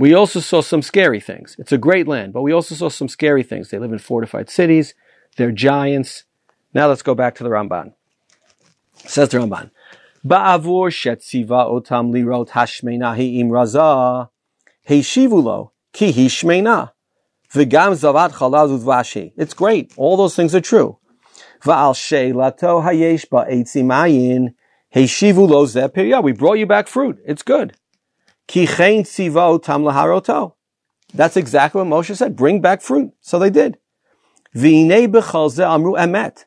we 0.00 0.14
also 0.14 0.40
saw 0.40 0.60
some 0.60 0.82
scary 0.82 1.20
things. 1.20 1.56
It's 1.58 1.72
a 1.72 1.78
great 1.78 2.08
land, 2.08 2.32
but 2.32 2.42
we 2.42 2.52
also 2.52 2.74
saw 2.74 2.88
some 2.88 3.08
scary 3.08 3.44
things. 3.44 3.70
They 3.70 3.78
live 3.78 3.92
in 3.92 3.98
fortified 3.98 4.50
cities. 4.50 4.94
They're 5.36 5.52
giants. 5.52 6.24
Now 6.74 6.88
let's 6.88 7.02
go 7.02 7.14
back 7.14 7.36
to 7.36 7.44
the 7.44 7.50
Ramban. 7.50 7.92
Says 8.96 9.28
the 9.28 9.38
Ramban. 9.38 9.70
Ba'avur 10.26 10.90
shetziva 10.90 11.70
otam 11.70 12.12
lirot 12.12 12.50
hashmena 12.50 13.16
hi'im 13.16 13.48
raza, 13.48 14.28
heishivu 14.88 15.42
lo, 15.42 15.72
ki 15.92 16.12
hi 16.12 16.26
shmena. 16.26 16.92
V'gam 17.52 17.92
zavat 17.92 18.32
udvashi. 18.32 19.32
It's 19.36 19.54
great. 19.54 19.92
All 19.96 20.16
those 20.16 20.34
things 20.34 20.54
are 20.54 20.60
true. 20.60 20.98
Va'al 21.64 21.94
she'lato 21.94 22.82
hayesh 22.82 23.26
ba'etzim 23.28 23.92
ayin, 23.92 24.54
heishivu 24.94 25.48
lo 25.48 25.64
zeh 25.64 26.22
We 26.22 26.32
brought 26.32 26.58
you 26.58 26.66
back 26.66 26.88
fruit. 26.88 27.18
It's 27.24 27.42
good. 27.42 27.76
Ki 28.48 28.66
chen 28.66 29.04
tzivo 29.04 29.62
tam 29.62 29.84
laharoto. 29.84 30.54
That's 31.14 31.36
exactly 31.36 31.82
what 31.82 31.88
Moshe 31.88 32.16
said. 32.16 32.36
Bring 32.36 32.60
back 32.60 32.82
fruit. 32.82 33.12
So 33.20 33.38
they 33.38 33.50
did. 33.50 33.78
V'inei 34.56 35.06
b'chol 35.06 35.50
ze 35.50 35.62
amru 35.62 35.92
emet. 35.92 36.46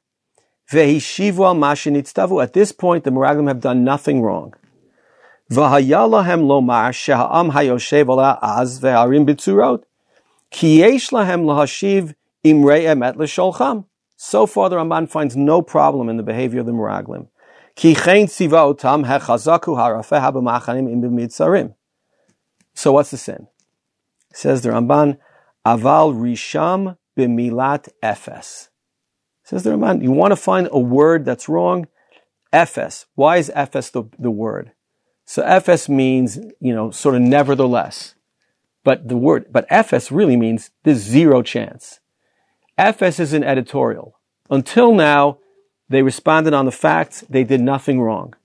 Ve'hishivu 0.71 1.39
al 1.39 1.55
mashin 1.55 2.41
At 2.41 2.53
this 2.53 2.71
point, 2.71 3.03
the 3.03 3.11
Meraglim 3.11 3.47
have 3.47 3.61
done 3.61 3.83
nothing 3.83 4.21
wrong. 4.21 4.53
V'haya 5.51 6.09
lahem 6.09 6.41
lomar 6.41 6.89
sheha'am 6.91 7.51
hayoshev 7.51 8.09
ala 8.09 8.39
az 8.41 8.81
ve'arim 8.81 9.25
b'tzurot. 9.27 9.83
Ki 10.49 10.79
yesh 10.79 11.11
lahem 11.11 11.45
lahashiv 11.45 12.15
imrei 12.43 12.83
emet 12.83 13.15
l'sholcham. 13.15 13.85
So 14.27 14.47
far, 14.47 14.69
the 14.69 14.77
Ramban 14.77 15.07
finds 15.07 15.37
no 15.37 15.61
problem 15.61 16.09
in 16.09 16.17
the 16.17 16.23
behavior 16.23 16.61
of 16.61 16.65
the 16.65 16.71
Meraglim. 16.71 17.27
Ki 17.75 17.93
chen 17.93 18.25
tziva 18.25 18.73
otam 18.73 19.05
hechazaku 19.05 19.77
harafeh 19.77 20.19
habamachanim 20.19 20.91
im 20.91 20.99
b'mitzarim. 20.99 21.75
So 22.73 22.91
what's 22.93 23.11
the 23.11 23.17
sin? 23.17 23.47
Says 24.33 24.63
the 24.63 24.69
Ramban, 24.69 25.19
aval 25.63 26.15
risham 26.15 26.97
b'milat 27.15 27.89
efes. 28.01 28.69
Says 29.43 29.61
the 29.61 29.69
Ramban, 29.69 30.01
you 30.01 30.11
want 30.11 30.31
to 30.31 30.37
find 30.37 30.69
a 30.71 30.79
word 30.79 31.23
that's 31.23 31.47
wrong? 31.47 31.87
Efes. 32.51 33.05
Why 33.13 33.37
is 33.37 33.51
efes 33.55 33.91
the, 33.91 34.05
the 34.17 34.31
word? 34.31 34.71
So 35.25 35.43
efes 35.43 35.87
means, 35.87 36.39
you 36.59 36.73
know, 36.73 36.89
sort 36.89 37.13
of 37.13 37.21
nevertheless. 37.21 38.15
But 38.83 39.07
the 39.07 39.17
word, 39.17 39.45
but 39.51 39.69
efes 39.69 40.09
really 40.09 40.35
means 40.35 40.71
there's 40.83 40.97
zero 40.97 41.43
chance. 41.43 41.99
Efes 42.77 43.19
is 43.19 43.31
an 43.31 43.43
editorial. 43.43 44.19
Until 44.49 44.93
now, 44.93 45.39
they 45.87 46.01
responded 46.01 46.53
on 46.53 46.65
the 46.65 46.71
facts. 46.71 47.23
They 47.29 47.43
did 47.43 47.61
nothing 47.61 48.01
wrong. 48.01 48.35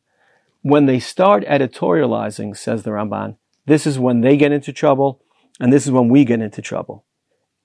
When 0.62 0.86
they 0.86 1.00
start 1.00 1.44
editorializing, 1.46 2.56
says 2.56 2.84
the 2.84 2.90
Ramban, 2.90 3.36
this 3.66 3.86
is 3.86 3.98
when 3.98 4.20
they 4.20 4.36
get 4.36 4.52
into 4.52 4.72
trouble, 4.72 5.20
and 5.58 5.72
this 5.72 5.84
is 5.86 5.92
when 5.92 6.08
we 6.08 6.24
get 6.24 6.40
into 6.40 6.62
trouble. 6.62 7.04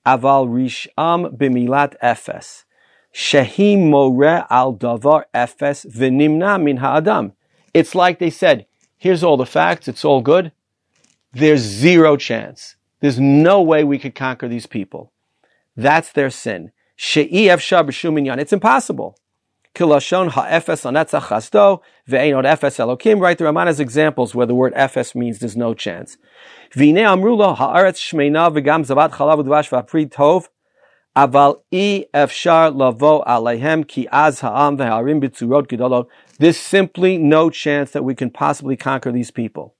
Aval 0.04 0.48
risham 0.48 1.36
b'milat 1.36 1.94
efes. 2.02 2.64
Shehi 3.14 3.78
more 3.78 4.46
al 4.50 4.74
davar 4.74 5.24
efes 5.34 5.86
v'nimna 5.86 6.62
min 6.62 6.78
ha'adam. 6.78 7.32
It's 7.74 7.94
like 7.94 8.18
they 8.18 8.30
said, 8.30 8.66
here's 8.98 9.22
all 9.22 9.36
the 9.36 9.46
facts, 9.46 9.88
it's 9.88 10.04
all 10.04 10.20
good. 10.20 10.52
There's 11.32 11.60
zero 11.60 12.16
chance. 12.16 12.76
There's 13.00 13.20
no 13.20 13.62
way 13.62 13.84
we 13.84 13.98
could 13.98 14.14
conquer 14.14 14.48
these 14.48 14.66
people. 14.66 15.12
That's 15.76 16.12
their 16.12 16.30
sin. 16.30 16.72
It's 16.98 18.52
impossible. 18.52 19.18
Right, 19.78 19.90
the 19.90 19.98
Ramban 23.44 23.66
has 23.66 23.78
examples 23.78 24.34
where 24.34 24.46
the 24.46 24.54
word 24.54 24.72
efes 24.74 25.14
means 25.14 25.38
there's 25.38 25.56
no 25.56 25.74
chance. 25.74 26.16
There's 26.74 26.94
simply 36.58 37.18
no 37.18 37.50
chance 37.50 37.90
that 37.90 38.02
we 38.02 38.14
can 38.14 38.30
possibly 38.30 38.76
conquer 38.76 39.12
these 39.12 39.30
people. 39.30 39.74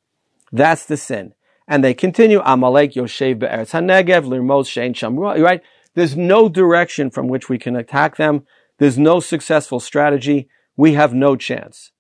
That's 0.53 0.87
the 0.87 0.97
sin. 0.97 1.35
And 1.69 1.83
they 1.83 1.95
continue, 1.95 2.41
Amalek 2.45 2.93
Yoshev 2.93 3.41
Be'eretz 3.41 3.73
HaNegev, 3.73 4.25
Lirmos 4.25 4.67
Shein 4.67 4.95
Shamru, 4.95 5.43
right? 5.43 5.61
There's 5.97 6.15
no 6.15 6.49
direction 6.51 7.11
from 7.11 7.27
which 7.27 7.49
we 7.49 7.57
can 7.59 7.75
attack 7.75 8.17
them. 8.17 8.45
There's 8.79 8.99
no 8.99 9.19
successful 9.19 9.81
strategy. 9.81 10.51
We 10.77 10.93
have 10.93 11.15
no 11.15 11.37
chance. 11.37 11.91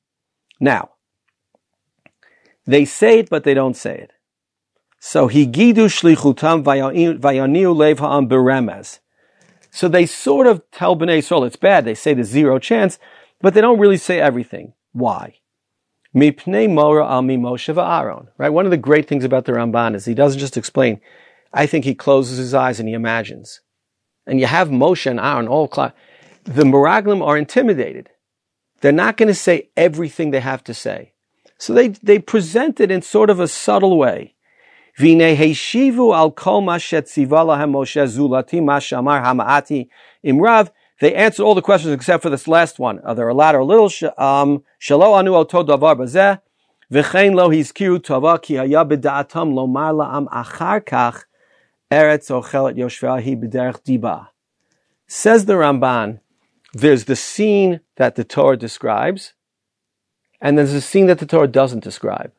Now, 0.60 0.90
they 2.66 2.84
say 2.84 3.20
it, 3.20 3.30
but 3.30 3.44
they 3.44 3.54
don't 3.54 3.74
say 3.74 3.96
it. 3.96 4.12
So 4.98 5.28
shlichutam 5.28 6.62
vayaniu 6.62 7.98
ha'am. 7.98 8.84
So 9.70 9.88
they 9.88 10.04
sort 10.04 10.46
of 10.46 10.62
tell 10.70 10.94
Bnei 10.94 11.20
Yisrael 11.20 11.46
it's 11.46 11.56
bad. 11.56 11.86
They 11.86 11.94
say 11.94 12.12
there's 12.12 12.28
zero 12.28 12.58
chance, 12.58 12.98
but 13.40 13.54
they 13.54 13.62
don't 13.62 13.78
really 13.78 13.96
say 13.96 14.20
everything. 14.20 14.74
Why? 14.92 15.36
Right. 16.12 16.38
One 18.50 18.66
of 18.66 18.70
the 18.70 18.76
great 18.76 19.08
things 19.08 19.24
about 19.24 19.46
the 19.46 19.52
Ramban 19.52 19.94
is 19.94 20.04
he 20.04 20.12
doesn't 20.12 20.40
just 20.40 20.58
explain. 20.58 21.00
I 21.50 21.64
think 21.64 21.86
he 21.86 21.94
closes 21.94 22.36
his 22.36 22.52
eyes 22.52 22.78
and 22.78 22.88
he 22.88 22.94
imagines 22.94 23.60
and 24.26 24.40
you 24.40 24.46
have 24.46 24.68
Moshe 24.68 25.10
and 25.10 25.20
Aaron 25.20 25.48
all 25.48 25.70
cl- 25.72 25.92
the 26.44 26.62
Meraglim 26.64 27.26
are 27.26 27.36
intimidated. 27.36 28.10
They're 28.80 28.92
not 28.92 29.16
going 29.16 29.28
to 29.28 29.34
say 29.34 29.70
everything 29.76 30.30
they 30.30 30.40
have 30.40 30.62
to 30.64 30.74
say. 30.74 31.12
So 31.58 31.72
they, 31.72 31.88
they 31.88 32.18
present 32.18 32.80
it 32.80 32.90
in 32.90 33.02
sort 33.02 33.30
of 33.30 33.40
a 33.40 33.48
subtle 33.48 33.98
way. 33.98 34.34
Vine 34.98 35.36
heishivu 35.36 36.14
al 36.14 36.30
kol 36.30 36.62
Moshe 36.62 37.02
zulati 37.02 38.60
mashamar 38.62 39.24
hamaati. 39.24 39.88
They 41.00 41.14
answer 41.14 41.42
all 41.42 41.54
the 41.54 41.62
questions 41.62 41.92
except 41.92 42.22
for 42.22 42.30
this 42.30 42.48
last 42.48 42.78
one. 42.78 43.00
Are 43.00 43.14
there 43.14 43.28
a 43.28 43.34
lot 43.34 43.54
or 43.54 43.58
a 43.58 43.64
little? 43.64 43.86
Um, 44.16 44.64
shalo 44.80 45.18
anu 45.18 45.34
oto 45.34 45.62
davar 45.62 45.96
bazeh. 45.96 46.40
V'chein 46.90 47.34
lo 47.34 47.50
hizkiru 47.50 47.98
tova 47.98 48.40
ki 48.40 48.54
haya 48.54 48.84
b'da'atam 48.84 49.52
lomar 49.52 49.92
la'am 49.92 50.28
achar 50.28 50.82
kach 50.82 51.24
Eretz 51.90 52.30
Ochelet 52.30 52.76
Yoshvahi 52.76 53.40
B'derech 53.40 53.82
Diba. 53.84 54.28
Says 55.06 55.44
the 55.44 55.52
Ramban, 55.52 56.20
there's 56.72 57.04
the 57.04 57.14
scene 57.14 57.80
that 57.96 58.16
the 58.16 58.24
Torah 58.24 58.56
describes, 58.56 59.34
and 60.40 60.58
there's 60.58 60.72
a 60.72 60.80
scene 60.80 61.06
that 61.06 61.18
the 61.18 61.26
Torah 61.26 61.46
doesn't 61.46 61.84
describe. 61.84 62.32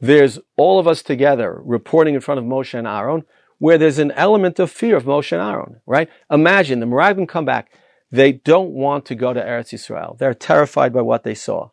There's 0.00 0.38
all 0.56 0.78
of 0.78 0.86
us 0.86 1.02
together 1.02 1.60
reporting 1.64 2.14
in 2.14 2.20
front 2.20 2.38
of 2.38 2.44
Moshe 2.44 2.78
and 2.78 2.86
Aaron, 2.86 3.22
where 3.58 3.78
there's 3.78 3.98
an 3.98 4.10
element 4.12 4.58
of 4.58 4.70
fear 4.70 4.96
of 4.96 5.04
Moshe 5.04 5.32
and 5.32 5.40
Aaron, 5.40 5.80
right? 5.86 6.10
Imagine 6.30 6.80
the 6.80 6.86
Meraglim 6.86 7.28
come 7.28 7.44
back. 7.44 7.72
They 8.10 8.32
don't 8.32 8.72
want 8.72 9.06
to 9.06 9.14
go 9.14 9.32
to 9.32 9.40
Eretz 9.40 9.72
Yisrael. 9.72 10.18
They're 10.18 10.34
terrified 10.34 10.92
by 10.92 11.00
what 11.00 11.22
they 11.22 11.34
saw. 11.34 11.70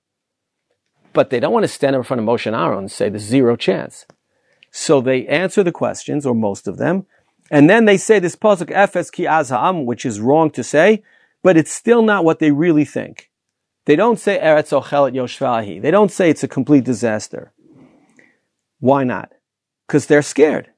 But 1.11 1.31
they 1.31 1.39
don't 1.39 1.51
want 1.51 1.63
to 1.63 1.67
stand 1.67 1.95
in 1.97 2.03
front 2.03 2.21
of 2.21 2.27
Moshe 2.27 2.45
and 2.45 2.55
Aaron 2.55 2.79
and 2.79 2.91
say 2.91 3.09
there's 3.09 3.23
zero 3.23 3.57
chance. 3.57 4.05
So 4.71 5.01
they 5.01 5.27
answer 5.27 5.63
the 5.63 5.71
questions, 5.71 6.25
or 6.25 6.35
most 6.35 6.67
of 6.67 6.77
them, 6.77 7.05
and 7.51 7.69
then 7.69 7.85
they 7.85 7.97
say 7.97 8.19
this 8.19 8.35
pasuk 8.35 8.71
efes 8.71 9.11
ki 9.11 9.23
azham, 9.23 9.85
which 9.85 10.05
is 10.05 10.19
wrong 10.19 10.51
to 10.51 10.63
say, 10.63 11.03
but 11.41 11.57
it's 11.57 11.71
still 11.71 12.01
not 12.01 12.23
what 12.23 12.39
they 12.39 12.51
really 12.51 12.85
think. 12.85 13.29
They 13.85 13.95
don't 13.95 14.19
say 14.19 14.39
eretz 14.39 14.71
ochelet 14.79 15.13
yoshvahi. 15.13 15.81
They 15.81 15.91
don't 15.91 16.11
say 16.11 16.29
it's 16.29 16.43
a 16.43 16.47
complete 16.47 16.83
disaster. 16.83 17.53
Why 18.79 19.03
not? 19.03 19.31
Because 19.87 20.05
they're 20.05 20.21
scared. 20.21 20.69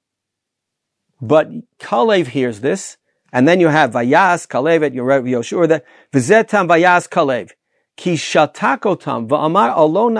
But 1.19 1.49
Kalev 1.79 2.27
hears 2.27 2.61
this, 2.61 2.97
and 3.33 3.47
then 3.47 3.59
you 3.59 3.67
have 3.67 3.91
Vayas 3.91 4.47
Kalev 4.47 4.85
at 4.85 4.93
Yoshua 4.93 5.67
that 5.67 5.85
Vizetam 6.11 6.67
Vayas 6.67 7.09
Kalev. 7.09 7.51
Ki 7.97 8.13
shatakotam 8.13 9.27
va'amar 9.27 9.75
alon 9.75 10.15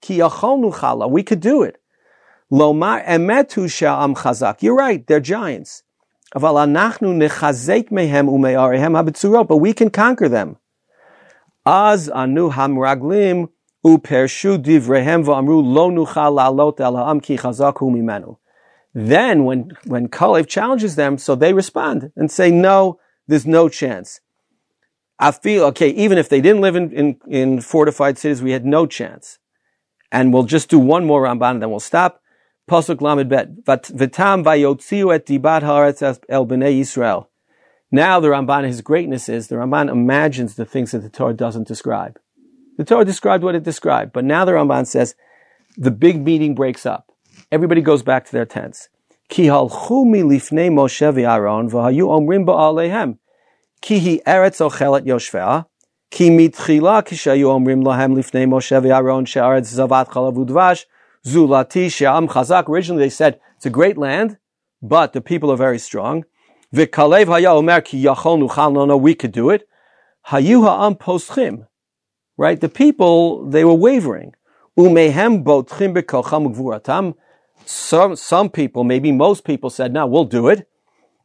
ki 0.00 0.18
yachonu 0.18 0.72
chala. 0.74 1.10
We 1.10 1.22
could 1.22 1.40
do 1.40 1.62
it. 1.62 1.80
Lomar 2.54 3.04
emetu 3.04 3.68
sha'am 3.68 4.14
chazak. 4.14 4.62
You're 4.62 4.76
right, 4.76 5.04
they're 5.08 5.18
giants. 5.18 5.82
But 6.32 6.54
we 9.64 9.72
can 9.72 9.90
conquer 9.90 10.28
them. 10.28 10.56
Az 11.66 12.08
anu 12.10 12.50
hamraglim 12.50 13.48
upershu 13.84 14.58
divrehem 14.62 15.24
v'amru 15.24 15.64
lo 15.64 15.90
nuchal 15.90 16.32
la'alot 16.38 16.78
el 16.78 16.96
ha'am 16.96 17.20
ki 17.20 17.38
chazaku 17.38 17.90
mimenu. 17.90 18.36
Then 18.94 19.44
when, 19.44 19.72
when 19.84 20.06
Kalev 20.06 20.46
challenges 20.46 20.94
them, 20.94 21.18
so 21.18 21.34
they 21.34 21.52
respond 21.52 22.12
and 22.14 22.30
say, 22.30 22.52
no, 22.52 23.00
there's 23.26 23.46
no 23.46 23.68
chance. 23.68 24.20
I 25.18 25.32
feel, 25.32 25.64
okay, 25.66 25.88
even 25.88 26.18
if 26.18 26.28
they 26.28 26.40
didn't 26.40 26.60
live 26.60 26.76
in, 26.76 26.92
in, 26.92 27.16
in 27.26 27.60
fortified 27.60 28.16
cities, 28.18 28.42
we 28.42 28.52
had 28.52 28.64
no 28.64 28.86
chance. 28.86 29.40
And 30.12 30.32
we'll 30.32 30.44
just 30.44 30.68
do 30.68 30.78
one 30.78 31.04
more 31.04 31.24
Ramban 31.24 31.52
and 31.52 31.62
then 31.62 31.70
we'll 31.70 31.80
stop. 31.80 32.20
Pasuk 32.68 33.00
Lamed 33.02 33.28
Bet. 33.28 33.64
V'tam 33.64 34.42
vayotziu 34.42 35.14
et 35.14 35.26
dibat 35.26 35.62
haaretz 35.62 36.20
el 36.28 36.46
b'nei 36.46 36.80
Yisrael. 36.80 37.26
Now 37.92 38.18
the 38.20 38.28
Ramban, 38.28 38.66
his 38.66 38.80
greatness 38.80 39.28
is, 39.28 39.48
the 39.48 39.56
Ramban 39.56 39.90
imagines 39.90 40.56
the 40.56 40.64
things 40.64 40.92
that 40.92 41.00
the 41.00 41.10
Torah 41.10 41.34
doesn't 41.34 41.68
describe. 41.68 42.18
The 42.78 42.84
Torah 42.84 43.04
described 43.04 43.44
what 43.44 43.54
it 43.54 43.62
described, 43.62 44.12
but 44.12 44.24
now 44.24 44.44
the 44.44 44.52
Ramban 44.52 44.86
says, 44.86 45.14
the 45.76 45.90
big 45.90 46.24
meeting 46.24 46.54
breaks 46.54 46.86
up. 46.86 47.12
Everybody 47.52 47.82
goes 47.82 48.02
back 48.02 48.24
to 48.24 48.32
their 48.32 48.46
tents. 48.46 48.88
Ki 49.28 49.44
halchu 49.44 50.06
mi 50.06 50.22
lifnei 50.22 50.70
Moshe 50.70 51.12
v'Aaron 51.12 51.70
v'hayu 51.70 52.08
omrim 52.08 52.46
ba'alehem. 52.46 53.18
Ki 53.80 53.98
hi 53.98 54.20
eretz 54.26 54.60
ochelet 54.60 55.04
yoshvea. 55.04 55.66
Ki 56.10 56.30
mitchila 56.30 57.04
kishayu 57.04 57.46
omrim 57.46 57.84
lahem 57.84 58.14
lifnei 58.14 58.46
Moshe 58.46 58.80
v'Aaron 58.80 59.26
she'aretz 59.26 59.74
zavat 59.76 60.08
chalav 60.08 60.36
udvash. 60.36 60.84
Zulati 61.26 61.90
She'am 61.90 62.28
Chazak. 62.28 62.68
Originally 62.68 63.04
they 63.04 63.10
said 63.10 63.40
it's 63.56 63.66
a 63.66 63.70
great 63.70 63.96
land, 63.96 64.38
but 64.82 65.12
the 65.12 65.20
people 65.20 65.50
are 65.50 65.56
very 65.56 65.78
strong. 65.78 66.24
V'kalev 66.74 67.26
haya 67.26 67.52
omer 67.52 67.80
ki 67.80 68.04
yachol 68.04 68.48
nuchal 68.48 68.86
no 68.86 68.96
we 68.96 69.14
could 69.14 69.32
do 69.32 69.50
it. 69.50 69.66
Hayu 70.28 70.64
ha'am 70.64 70.96
poschim. 70.96 71.66
Right? 72.36 72.60
The 72.60 72.68
people, 72.68 73.48
they 73.48 73.64
were 73.64 73.74
wavering. 73.74 74.34
Umehem 74.78 75.44
botchim 75.44 75.96
bekocham 75.96 76.52
ugvuratam. 76.52 77.14
some, 77.64 78.16
some 78.16 78.50
people, 78.50 78.84
maybe 78.84 79.12
most 79.12 79.44
people 79.44 79.70
said, 79.70 79.92
no, 79.92 80.06
we'll 80.06 80.24
do 80.24 80.48
it. 80.48 80.68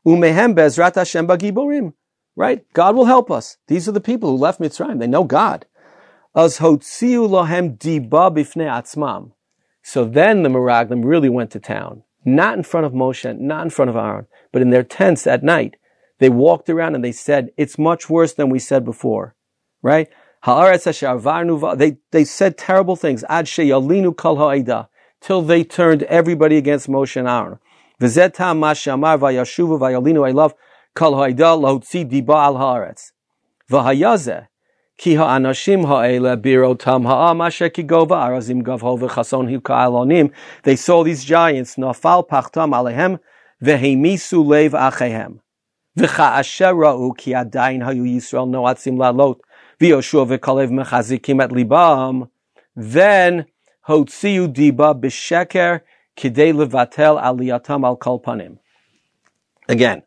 Umehem 0.05 0.55
bezrat 0.55 0.95
Hashem 0.95 1.27
bagiborim. 1.27 1.93
Right? 2.35 2.63
God 2.73 2.95
will 2.95 3.05
help 3.05 3.31
us. 3.31 3.57
These 3.67 3.89
are 3.89 3.91
the 3.91 3.99
people 3.99 4.29
who 4.29 4.37
left 4.37 4.61
Mitzrayim. 4.61 4.99
They 4.99 5.07
know 5.07 5.23
God. 5.23 5.65
Az 6.35 6.59
hotziu 6.59 7.27
lohem 7.27 7.77
diba 7.77 8.31
bifnei 8.33 8.69
atzmam. 8.69 9.31
So 9.91 10.05
then 10.05 10.43
the 10.43 10.49
Meraglim 10.49 11.03
really 11.03 11.29
went 11.29 11.49
to 11.53 11.59
town. 11.59 12.03
Not 12.23 12.55
in 12.55 12.61
front 12.61 12.85
of 12.85 12.93
Moshe, 12.93 13.39
not 13.39 13.63
in 13.63 13.71
front 13.71 13.89
of 13.89 13.95
Aaron, 13.95 14.27
but 14.51 14.61
in 14.61 14.69
their 14.69 14.83
tents 14.83 15.25
at 15.25 15.41
night. 15.41 15.77
They 16.19 16.29
walked 16.29 16.69
around 16.69 16.93
and 16.93 17.03
they 17.03 17.11
said, 17.11 17.49
it's 17.57 17.79
much 17.79 18.07
worse 18.07 18.33
than 18.35 18.51
we 18.51 18.59
said 18.59 18.85
before. 18.85 19.33
Right? 19.81 20.07
They, 20.45 21.97
they 22.11 22.23
said 22.23 22.55
terrible 22.55 22.95
things. 22.97 23.23
Ad 23.27 23.47
ha'ida. 23.49 24.89
Till 25.21 25.41
they 25.41 25.63
turned 25.63 26.03
everybody 26.03 26.57
against 26.57 26.87
Moshe 26.87 27.15
and 27.15 27.27
Aaron. 27.27 27.57
V'zet 27.99 28.37
ma 28.59 28.73
shamar 28.73 29.17
elav 29.17 30.53
kol 30.93 31.15
ha'ida 31.15 31.57
lahotzi 31.57 32.07
diba 32.07 32.35
al 32.35 32.57
haaretz. 32.57 33.11
V'hayazeh. 33.71 34.48
Ki 34.99 35.15
ha'anashim 35.15 35.85
ha'ele 35.87 36.35
birotam 36.35 37.05
ha'am 37.07 37.39
asher 37.39 37.69
ki 37.69 37.83
gova 37.83 38.17
arazim 38.27 38.61
gavho 38.61 38.99
v'chason 38.99 39.47
hivka 39.49 39.73
alonim. 39.85 40.33
They 40.63 40.75
saw 40.75 41.05
these 41.05 41.23
giants, 41.23 41.77
nafal 41.77 42.27
pachtam 42.27 42.73
alehem, 42.75 43.17
v'heimisu 43.63 44.45
lev 44.45 44.73
achehem. 44.73 45.39
V'cha'asher 45.97 46.75
ra'u 46.75 47.17
ki 47.17 47.31
adayin 47.31 47.81
hayu 47.81 48.03
Yisrael 48.03 48.49
noatzim 48.49 48.97
la'lot. 48.97 49.39
V'yoshua 49.79 50.27
v'kalev 50.37 50.69
mechazikim 50.69 51.41
et 51.41 51.51
libam, 51.51 52.29
then 52.75 53.45
hotziu 53.87 54.53
diba 54.53 54.93
b'sheker 54.99 55.79
kidei 56.17 56.51
levatel 56.51 57.23
aliyatam 57.23 57.85
al 57.85 57.95
kolpanim. 57.95 58.57
Again, 59.69 60.03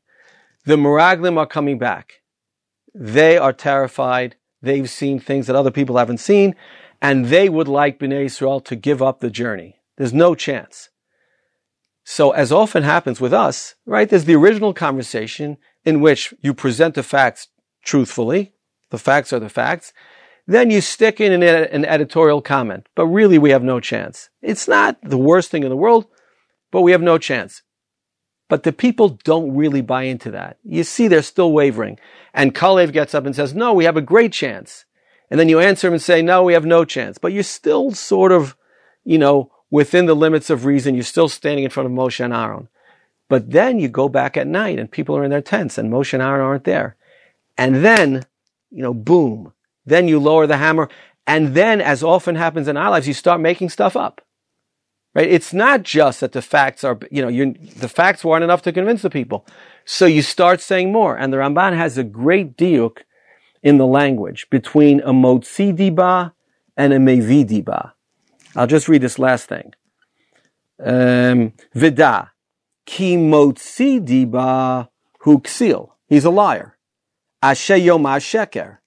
the 0.67 0.77
Meraglim 0.77 1.39
are 1.39 1.47
coming 1.47 1.79
back. 1.79 2.21
They 2.95 3.39
are 3.39 3.55
terrified. 3.55 4.37
They've 4.63 4.89
seen 4.89 5.19
things 5.19 5.47
that 5.47 5.57
other 5.57 5.71
people 5.71 5.99
haven't 5.99 6.19
seen, 6.19 6.55
and 7.01 7.27
they 7.27 7.49
would 7.49 7.69
like 7.69 7.99
Bnei 7.99 8.25
Israel 8.27 8.61
to 8.61 8.77
give 8.77 9.03
up 9.03 9.21
the 9.21 9.31
journey. 9.31 9.81
There's 9.97 10.13
no 10.13 10.35
chance. 10.35 10.89
So, 12.05 12.31
as 12.33 12.51
often 12.51 12.83
happens 12.83 13.21
with 13.21 13.33
us, 13.33 13.75
right, 13.87 14.09
there's 14.09 14.25
the 14.25 14.35
original 14.35 14.73
conversation 14.73 15.59
in 15.85 16.01
which 16.01 16.35
you 16.41 16.55
present 16.55 16.95
the 16.95 17.03
facts 17.03 17.49
truthfully, 17.85 18.55
the 18.91 18.99
facts 18.99 19.33
are 19.33 19.41
the 19.41 19.49
facts. 19.49 19.93
Then 20.47 20.71
you 20.71 20.81
stick 20.81 21.21
in 21.21 21.33
an, 21.33 21.43
an, 21.43 21.85
editorial 21.85 22.43
comment, 22.43 22.89
but 22.97 23.07
really 23.07 23.39
we 23.39 23.51
have 23.51 23.63
no 23.63 23.79
chance. 23.79 24.29
It's 24.41 24.67
not 24.67 24.99
the 25.03 25.19
worst 25.19 25.51
thing 25.51 25.63
in 25.63 25.69
the 25.69 25.77
world, 25.77 26.07
but 26.73 26.83
we 26.83 26.93
have 26.93 27.03
no 27.03 27.17
chance. 27.17 27.63
But 28.53 28.65
the 28.65 28.73
people 28.75 29.19
don't 29.25 29.57
really 29.57 29.81
buy 29.81 30.03
into 30.03 30.31
that. 30.33 30.59
You 30.63 30.85
see, 30.85 31.09
they're 31.09 31.23
still 31.23 31.53
wavering. 31.53 31.99
And 32.35 32.55
Kalev 32.55 32.93
gets 32.93 33.15
up 33.15 33.25
and 33.25 33.35
says, 33.35 33.55
no, 33.55 33.73
we 33.73 33.85
have 33.85 33.97
a 33.97 34.03
great 34.03 34.31
chance. 34.31 34.85
And 35.31 35.41
then 35.41 35.49
you 35.49 35.59
answer 35.59 35.87
him 35.87 35.95
and 35.95 36.03
say, 36.03 36.21
no, 36.21 36.43
we 36.43 36.53
have 36.53 36.67
no 36.67 36.85
chance. 36.85 37.17
But 37.17 37.33
you're 37.33 37.45
still 37.45 37.93
sort 37.93 38.31
of, 38.31 38.55
you 39.05 39.17
know, 39.17 39.51
within 39.71 40.05
the 40.05 40.15
limits 40.15 40.51
of 40.51 40.67
reason. 40.67 40.95
You're 40.95 41.03
still 41.03 41.31
standing 41.31 41.65
in 41.65 41.71
front 41.71 41.87
of 41.87 41.95
Moshe 41.95 42.23
and 42.23 42.35
Aaron. 42.35 42.69
But 43.31 43.53
then 43.53 43.79
you 43.79 43.89
go 43.89 44.11
back 44.11 44.37
at 44.37 44.47
night 44.47 44.79
and 44.79 44.91
people 44.91 45.17
are 45.17 45.25
in 45.25 45.31
their 45.31 45.41
tents 45.41 45.79
and 45.79 45.91
Moshe 45.91 46.13
and 46.13 46.23
Aaron 46.23 46.43
aren't 46.43 46.65
there. 46.65 46.97
And 47.57 47.83
then 47.83 48.27
you 48.71 48.83
know, 48.83 48.93
boom. 48.93 49.55
Then 49.87 50.09
you 50.09 50.19
lower 50.19 50.47
the 50.47 50.59
hammer. 50.59 50.91
And 51.27 51.55
then, 51.55 51.81
as 51.81 52.03
often 52.03 52.35
happens 52.35 52.69
in 52.69 52.77
our 52.77 52.91
lives, 52.91 53.09
you 53.09 53.15
start 53.15 53.41
making 53.41 53.71
stuff 53.71 53.97
up. 53.97 54.21
Right? 55.15 55.29
It's 55.29 55.53
not 55.53 55.83
just 55.83 56.21
that 56.21 56.33
the 56.33 56.41
facts 56.41 56.85
are, 56.85 56.99
you 57.11 57.23
know, 57.23 57.55
the 57.77 57.89
facts 57.89 58.25
weren't 58.25 58.45
enough 58.45 58.63
to 58.63 58.73
convince 58.73 59.03
the 59.03 59.11
people. 59.11 59.47
So 59.85 60.07
you 60.07 60.23
start 60.23 60.61
saying 60.61 60.91
more. 60.91 61.17
And 61.17 61.33
the 61.33 61.37
Ramban 61.37 61.77
has 61.77 61.99
a 61.99 62.05
great 62.05 62.57
diuk 62.57 62.99
in 63.63 63.79
the 63.79 63.87
language 63.87 64.49
between 64.51 65.01
a 65.01 65.13
motzi 65.13 65.77
diba 65.77 66.33
and 66.77 66.93
a 66.93 66.99
mevi 66.99 67.45
diba. 67.45 67.93
I'll 68.57 68.67
just 68.67 68.89
read 68.89 69.03
this 69.03 69.19
last 69.19 69.49
thing. 69.49 69.75
Um, 70.83 71.53
vida. 71.75 72.31
Ki 72.87 73.17
motzi 73.17 74.01
diba 74.01 74.89
huksil. 75.25 75.91
He's 76.09 76.25
a 76.25 76.31
liar. 76.31 76.77
Ashe 77.43 77.71
yom 77.71 78.05
sheker. 78.05 78.79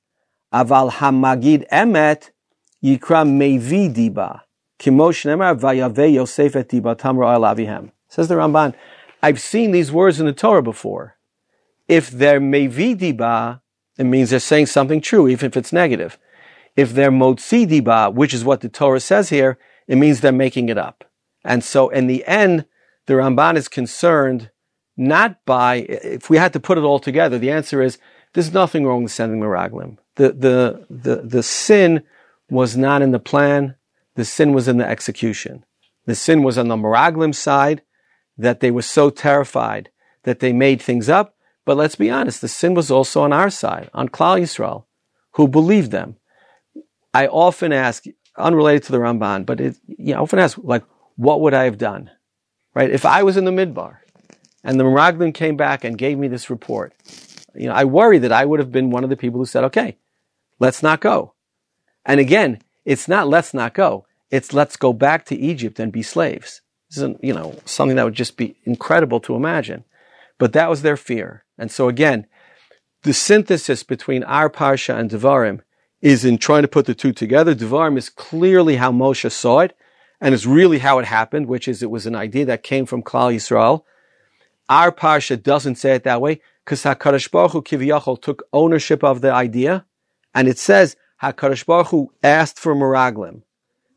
Aval 0.53 0.91
hamagid 0.91 1.67
emet 1.69 2.31
yikra 2.83 3.25
mevi 3.25 3.93
diba. 3.93 4.41
Says 4.79 4.93
the 8.27 8.35
Ramban, 8.35 8.73
I've 9.21 9.41
seen 9.41 9.71
these 9.71 9.91
words 9.91 10.19
in 10.19 10.25
the 10.25 10.33
Torah 10.33 10.61
before. 10.61 11.17
If 11.88 12.09
they're 12.09 12.41
mevi 12.41 12.95
diba, 12.95 13.61
it 13.97 14.03
means 14.03 14.29
they're 14.29 14.39
saying 14.39 14.67
something 14.67 15.01
true, 15.01 15.27
even 15.27 15.47
if 15.47 15.57
it's 15.57 15.73
negative. 15.73 16.17
If 16.75 16.93
they're 16.93 17.11
motzi 17.11 17.67
diba, 17.67 18.13
which 18.13 18.33
is 18.33 18.43
what 18.43 18.61
the 18.61 18.69
Torah 18.69 18.99
says 18.99 19.29
here, 19.29 19.57
it 19.88 19.97
means 19.97 20.21
they're 20.21 20.31
making 20.31 20.69
it 20.69 20.77
up. 20.77 21.03
And 21.43 21.63
so 21.63 21.89
in 21.89 22.07
the 22.07 22.25
end, 22.25 22.65
the 23.05 23.13
Ramban 23.13 23.55
is 23.55 23.67
concerned 23.67 24.49
not 24.97 25.43
by, 25.45 25.85
if 25.89 26.29
we 26.29 26.38
had 26.38 26.53
to 26.53 26.59
put 26.59 26.77
it 26.77 26.83
all 26.83 26.99
together, 26.99 27.38
the 27.38 27.51
answer 27.51 27.81
is 27.81 27.99
there's 28.33 28.53
nothing 28.53 28.85
wrong 28.85 29.03
with 29.03 29.11
sending 29.11 29.39
Meraglim. 29.39 29.97
The, 30.15 30.31
the, 30.31 30.85
the, 30.89 31.15
the 31.17 31.43
sin 31.43 32.03
was 32.49 32.75
not 32.75 33.01
in 33.01 33.11
the 33.11 33.19
plan. 33.19 33.75
The 34.15 34.25
sin 34.25 34.54
was 34.54 34.67
in 34.67 34.78
the 34.78 34.88
execution. 34.88 35.65
The 36.06 36.15
sin 36.15 36.43
was 36.43 36.58
on 36.58 36.67
the 36.67 36.75
Meraglim 36.75 37.34
side 37.34 37.82
that 38.38 38.60
they 38.60 38.71
were 38.71 38.82
so 38.82 39.10
terrified 39.10 39.89
that 40.23 40.39
they 40.39 40.54
made 40.54 40.82
things 40.82 41.10
up. 41.10 41.36
But 41.65 41.78
let's 41.78 41.95
be 41.95 42.12
honest, 42.12 42.41
the 42.41 42.47
sin 42.47 42.73
was 42.73 42.91
also 42.91 43.23
on 43.23 43.34
our 43.34 43.49
side, 43.49 43.89
on 43.93 44.10
Klal 44.10 44.39
Yisrael, 44.39 44.86
who 45.32 45.47
believed 45.47 45.91
them. 45.91 46.17
I 47.13 47.28
often 47.28 47.73
ask, 47.73 48.04
unrelated 48.38 48.84
to 48.84 48.91
the 48.91 48.99
Ramban, 48.99 49.45
but 49.45 49.60
it, 49.60 49.78
you 49.88 50.13
know, 50.13 50.19
I 50.19 50.21
often 50.21 50.39
ask, 50.39 50.58
like, 50.62 50.84
what 51.15 51.41
would 51.41 51.54
I 51.54 51.63
have 51.63 51.78
done? 51.78 52.12
Right? 52.73 52.91
If 52.91 53.06
I 53.06 53.23
was 53.23 53.38
in 53.38 53.45
the 53.45 53.51
midbar 53.51 53.97
and 54.63 54.80
the 54.80 54.84
Meraglim 54.84 55.34
came 55.34 55.56
back 55.56 55.84
and 55.84 55.97
gave 55.97 56.17
me 56.17 56.28
this 56.28 56.49
report, 56.49 56.93
you 57.56 57.67
know, 57.67 57.73
I 57.73 57.86
worry 57.86 58.19
that 58.19 58.34
I 58.34 58.45
would 58.45 58.60
have 58.60 58.71
been 58.71 58.91
one 58.91 59.04
of 59.04 59.10
the 59.10 59.17
people 59.17 59.39
who 59.39 59.45
said, 59.45 59.63
okay, 59.65 59.97
let's 60.60 60.84
not 60.84 60.99
go. 60.99 61.34
And 62.06 62.19
again, 62.19 62.60
it's 62.85 63.07
not 63.07 63.27
let's 63.27 63.53
not 63.53 63.73
go. 63.73 64.05
It's 64.31 64.53
let's 64.53 64.77
go 64.77 64.93
back 64.93 65.25
to 65.25 65.35
Egypt 65.35 65.79
and 65.79 65.91
be 65.91 66.03
slaves. 66.03 66.61
This 66.89 66.97
isn't, 66.97 67.23
you 67.23 67.33
know, 67.33 67.59
something 67.65 67.95
that 67.97 68.05
would 68.05 68.13
just 68.13 68.37
be 68.37 68.57
incredible 68.63 69.19
to 69.21 69.35
imagine. 69.35 69.83
But 70.37 70.53
that 70.53 70.69
was 70.69 70.81
their 70.81 70.97
fear. 70.97 71.43
And 71.57 71.71
so 71.71 71.87
again, 71.89 72.27
the 73.03 73.13
synthesis 73.13 73.83
between 73.83 74.23
our 74.23 74.49
Parsha 74.49 74.97
and 74.97 75.09
Devarim 75.09 75.61
is 76.01 76.25
in 76.25 76.37
trying 76.37 76.61
to 76.61 76.67
put 76.67 76.85
the 76.85 76.95
two 76.95 77.13
together. 77.13 77.55
Devarim 77.55 77.97
is 77.97 78.09
clearly 78.09 78.75
how 78.75 78.91
Moshe 78.91 79.31
saw 79.31 79.59
it, 79.61 79.75
and 80.21 80.33
is 80.33 80.47
really 80.47 80.79
how 80.79 80.99
it 80.99 81.05
happened, 81.05 81.47
which 81.47 81.67
is 81.67 81.81
it 81.83 81.91
was 81.91 82.05
an 82.05 82.15
idea 82.15 82.45
that 82.45 82.63
came 82.63 82.85
from 82.85 83.03
Klal 83.03 83.33
Yisrael. 83.33 83.83
Our 84.69 84.91
Parsha 84.91 85.41
doesn't 85.41 85.75
say 85.75 85.93
it 85.93 86.03
that 86.03 86.21
way 86.21 86.41
because 86.63 86.83
Hakadosh 86.83 87.29
Baruch 87.29 87.51
Hu 87.51 87.61
Kiviyachol 87.61 88.21
took 88.21 88.43
ownership 88.51 89.03
of 89.03 89.21
the 89.21 89.31
idea, 89.31 89.85
and 90.33 90.47
it 90.47 90.57
says 90.57 90.95
Hakadosh 91.33 91.65
Baruch 91.65 91.88
Hu 91.88 92.11
asked 92.23 92.59
for 92.59 92.75
Meraglim, 92.75 93.41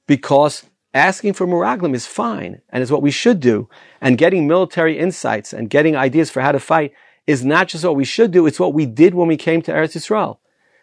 because 0.06 0.64
asking 0.94 1.34
for 1.34 1.46
Meraglim 1.46 1.94
is 1.94 2.06
fine 2.06 2.60
and 2.70 2.82
is 2.82 2.90
what 2.90 3.02
we 3.02 3.10
should 3.10 3.40
do, 3.40 3.68
and 4.00 4.18
getting 4.18 4.46
military 4.46 4.98
insights 4.98 5.52
and 5.52 5.70
getting 5.70 5.96
ideas 5.96 6.30
for 6.30 6.40
how 6.40 6.52
to 6.52 6.60
fight 6.60 6.92
is 7.26 7.44
not 7.44 7.68
just 7.68 7.84
what 7.84 7.96
we 7.96 8.04
should 8.04 8.30
do; 8.30 8.46
it's 8.46 8.60
what 8.60 8.74
we 8.74 8.86
did 8.86 9.14
when 9.14 9.28
we 9.28 9.36
came 9.36 9.62
to 9.62 9.72
Eretz 9.72 9.96
Yisrael. 9.96 10.38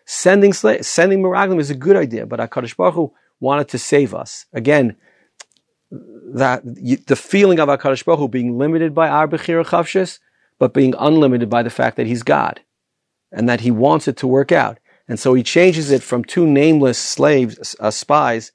Sending 0.05 0.53
sending 0.53 1.21
Meraglim 1.21 1.60
is 1.60 1.71
a 1.71 1.75
good 1.75 1.95
idea, 1.95 2.25
but 2.25 2.39
Hakadosh 2.39 2.77
Baruch 2.77 2.95
Hu 2.95 3.13
wanted 3.39 3.67
to 3.69 3.79
save 3.79 4.13
us 4.13 4.45
again 4.53 4.95
that 5.91 6.62
the 6.63 7.15
feeling 7.15 7.60
of 7.60 7.69
Hakadosh 7.69 8.05
Baruch 8.05 8.19
Hu 8.19 8.27
being 8.27 8.58
limited 8.58 8.93
by 8.93 9.10
our 9.10 9.27
Bechira 9.27 9.65
Chofshis 9.65 10.19
but 10.58 10.73
being 10.73 10.93
unlimited 10.97 11.49
by 11.49 11.63
the 11.63 11.69
fact 11.69 11.97
that 11.97 12.08
he's 12.08 12.23
God 12.23 12.62
and 13.31 13.49
that 13.49 13.62
he 13.62 13.71
wants 13.71 14.08
it 14.08 14.17
to 14.17 14.27
work 14.27 14.51
out. 14.51 14.79
And 15.07 15.19
so 15.19 15.33
he 15.33 15.43
changes 15.43 15.91
it 15.91 16.01
from 16.01 16.23
two 16.23 16.47
nameless 16.47 16.97
slaves, 16.97 17.75
uh, 17.79 17.91
spies, 17.91 18.51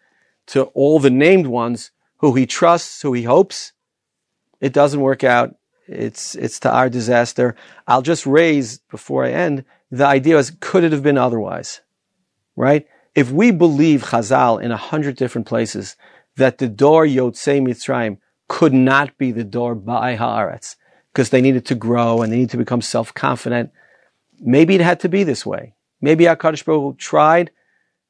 to 0.46 0.64
all 0.74 0.98
the 0.98 1.10
named 1.10 1.46
ones 1.46 1.92
who 2.18 2.34
he 2.34 2.46
trusts, 2.46 3.02
who 3.02 3.12
he 3.12 3.22
hopes. 3.22 3.72
It 4.60 4.72
doesn't 4.72 5.00
work 5.00 5.22
out. 5.22 5.54
It's, 5.86 6.34
it's 6.34 6.60
to 6.60 6.72
our 6.72 6.88
disaster. 6.88 7.56
I'll 7.86 8.02
just 8.02 8.26
raise 8.26 8.78
before 8.78 9.24
I 9.24 9.30
end 9.30 9.64
the 9.90 10.06
idea 10.06 10.38
is 10.38 10.52
could 10.60 10.84
it 10.84 10.92
have 10.92 11.02
been 11.02 11.18
otherwise? 11.18 11.80
Right? 12.56 12.86
If 13.14 13.30
we 13.30 13.50
believe 13.50 14.04
Chazal 14.04 14.62
in 14.62 14.70
a 14.70 14.76
hundred 14.76 15.16
different 15.16 15.46
places 15.46 15.96
that 16.36 16.58
the 16.58 16.68
door 16.68 17.04
Yotzei 17.04 17.60
Mitzrayim 17.60 18.18
could 18.48 18.72
not 18.72 19.16
be 19.18 19.32
the 19.32 19.44
door 19.44 19.74
Ba'ai 19.74 20.16
Haaretz, 20.16 20.76
because 21.12 21.30
they 21.30 21.40
needed 21.40 21.66
to 21.66 21.74
grow 21.74 22.22
and 22.22 22.32
they 22.32 22.36
needed 22.36 22.50
to 22.50 22.56
become 22.56 22.80
self-confident. 22.80 23.70
Maybe 24.38 24.74
it 24.76 24.80
had 24.80 25.00
to 25.00 25.08
be 25.08 25.24
this 25.24 25.44
way. 25.44 25.74
Maybe 26.00 26.24
HaKadosh 26.24 26.64
Baruch 26.64 26.82
Hu 26.82 26.94
tried, 26.98 27.50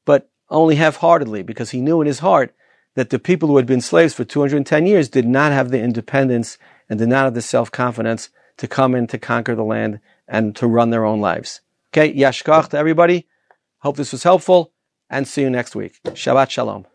but 0.05 0.29
only 0.49 0.75
half-heartedly 0.75 1.43
because 1.43 1.71
he 1.71 1.81
knew 1.81 2.01
in 2.01 2.07
his 2.07 2.19
heart 2.19 2.53
that 2.95 3.09
the 3.09 3.19
people 3.19 3.47
who 3.47 3.57
had 3.57 3.65
been 3.65 3.81
slaves 3.81 4.13
for 4.13 4.23
210 4.23 4.85
years 4.85 5.09
did 5.09 5.25
not 5.25 5.51
have 5.51 5.69
the 5.69 5.81
independence 5.81 6.57
and 6.89 6.99
did 6.99 7.09
not 7.09 7.25
have 7.25 7.33
the 7.33 7.41
self 7.41 7.71
confidence 7.71 8.29
to 8.57 8.67
come 8.67 8.93
in 8.95 9.07
to 9.07 9.17
conquer 9.17 9.55
the 9.55 9.63
land 9.63 9.99
and 10.27 10.55
to 10.55 10.67
run 10.67 10.89
their 10.89 11.05
own 11.05 11.21
lives. 11.21 11.61
Okay, 11.93 12.13
yashkach 12.13 12.69
to 12.69 12.77
everybody. 12.77 13.27
Hope 13.79 13.97
this 13.97 14.11
was 14.11 14.23
helpful 14.23 14.73
and 15.09 15.27
see 15.27 15.41
you 15.41 15.49
next 15.49 15.75
week. 15.75 15.99
Shabbat 16.05 16.49
Shalom. 16.49 16.85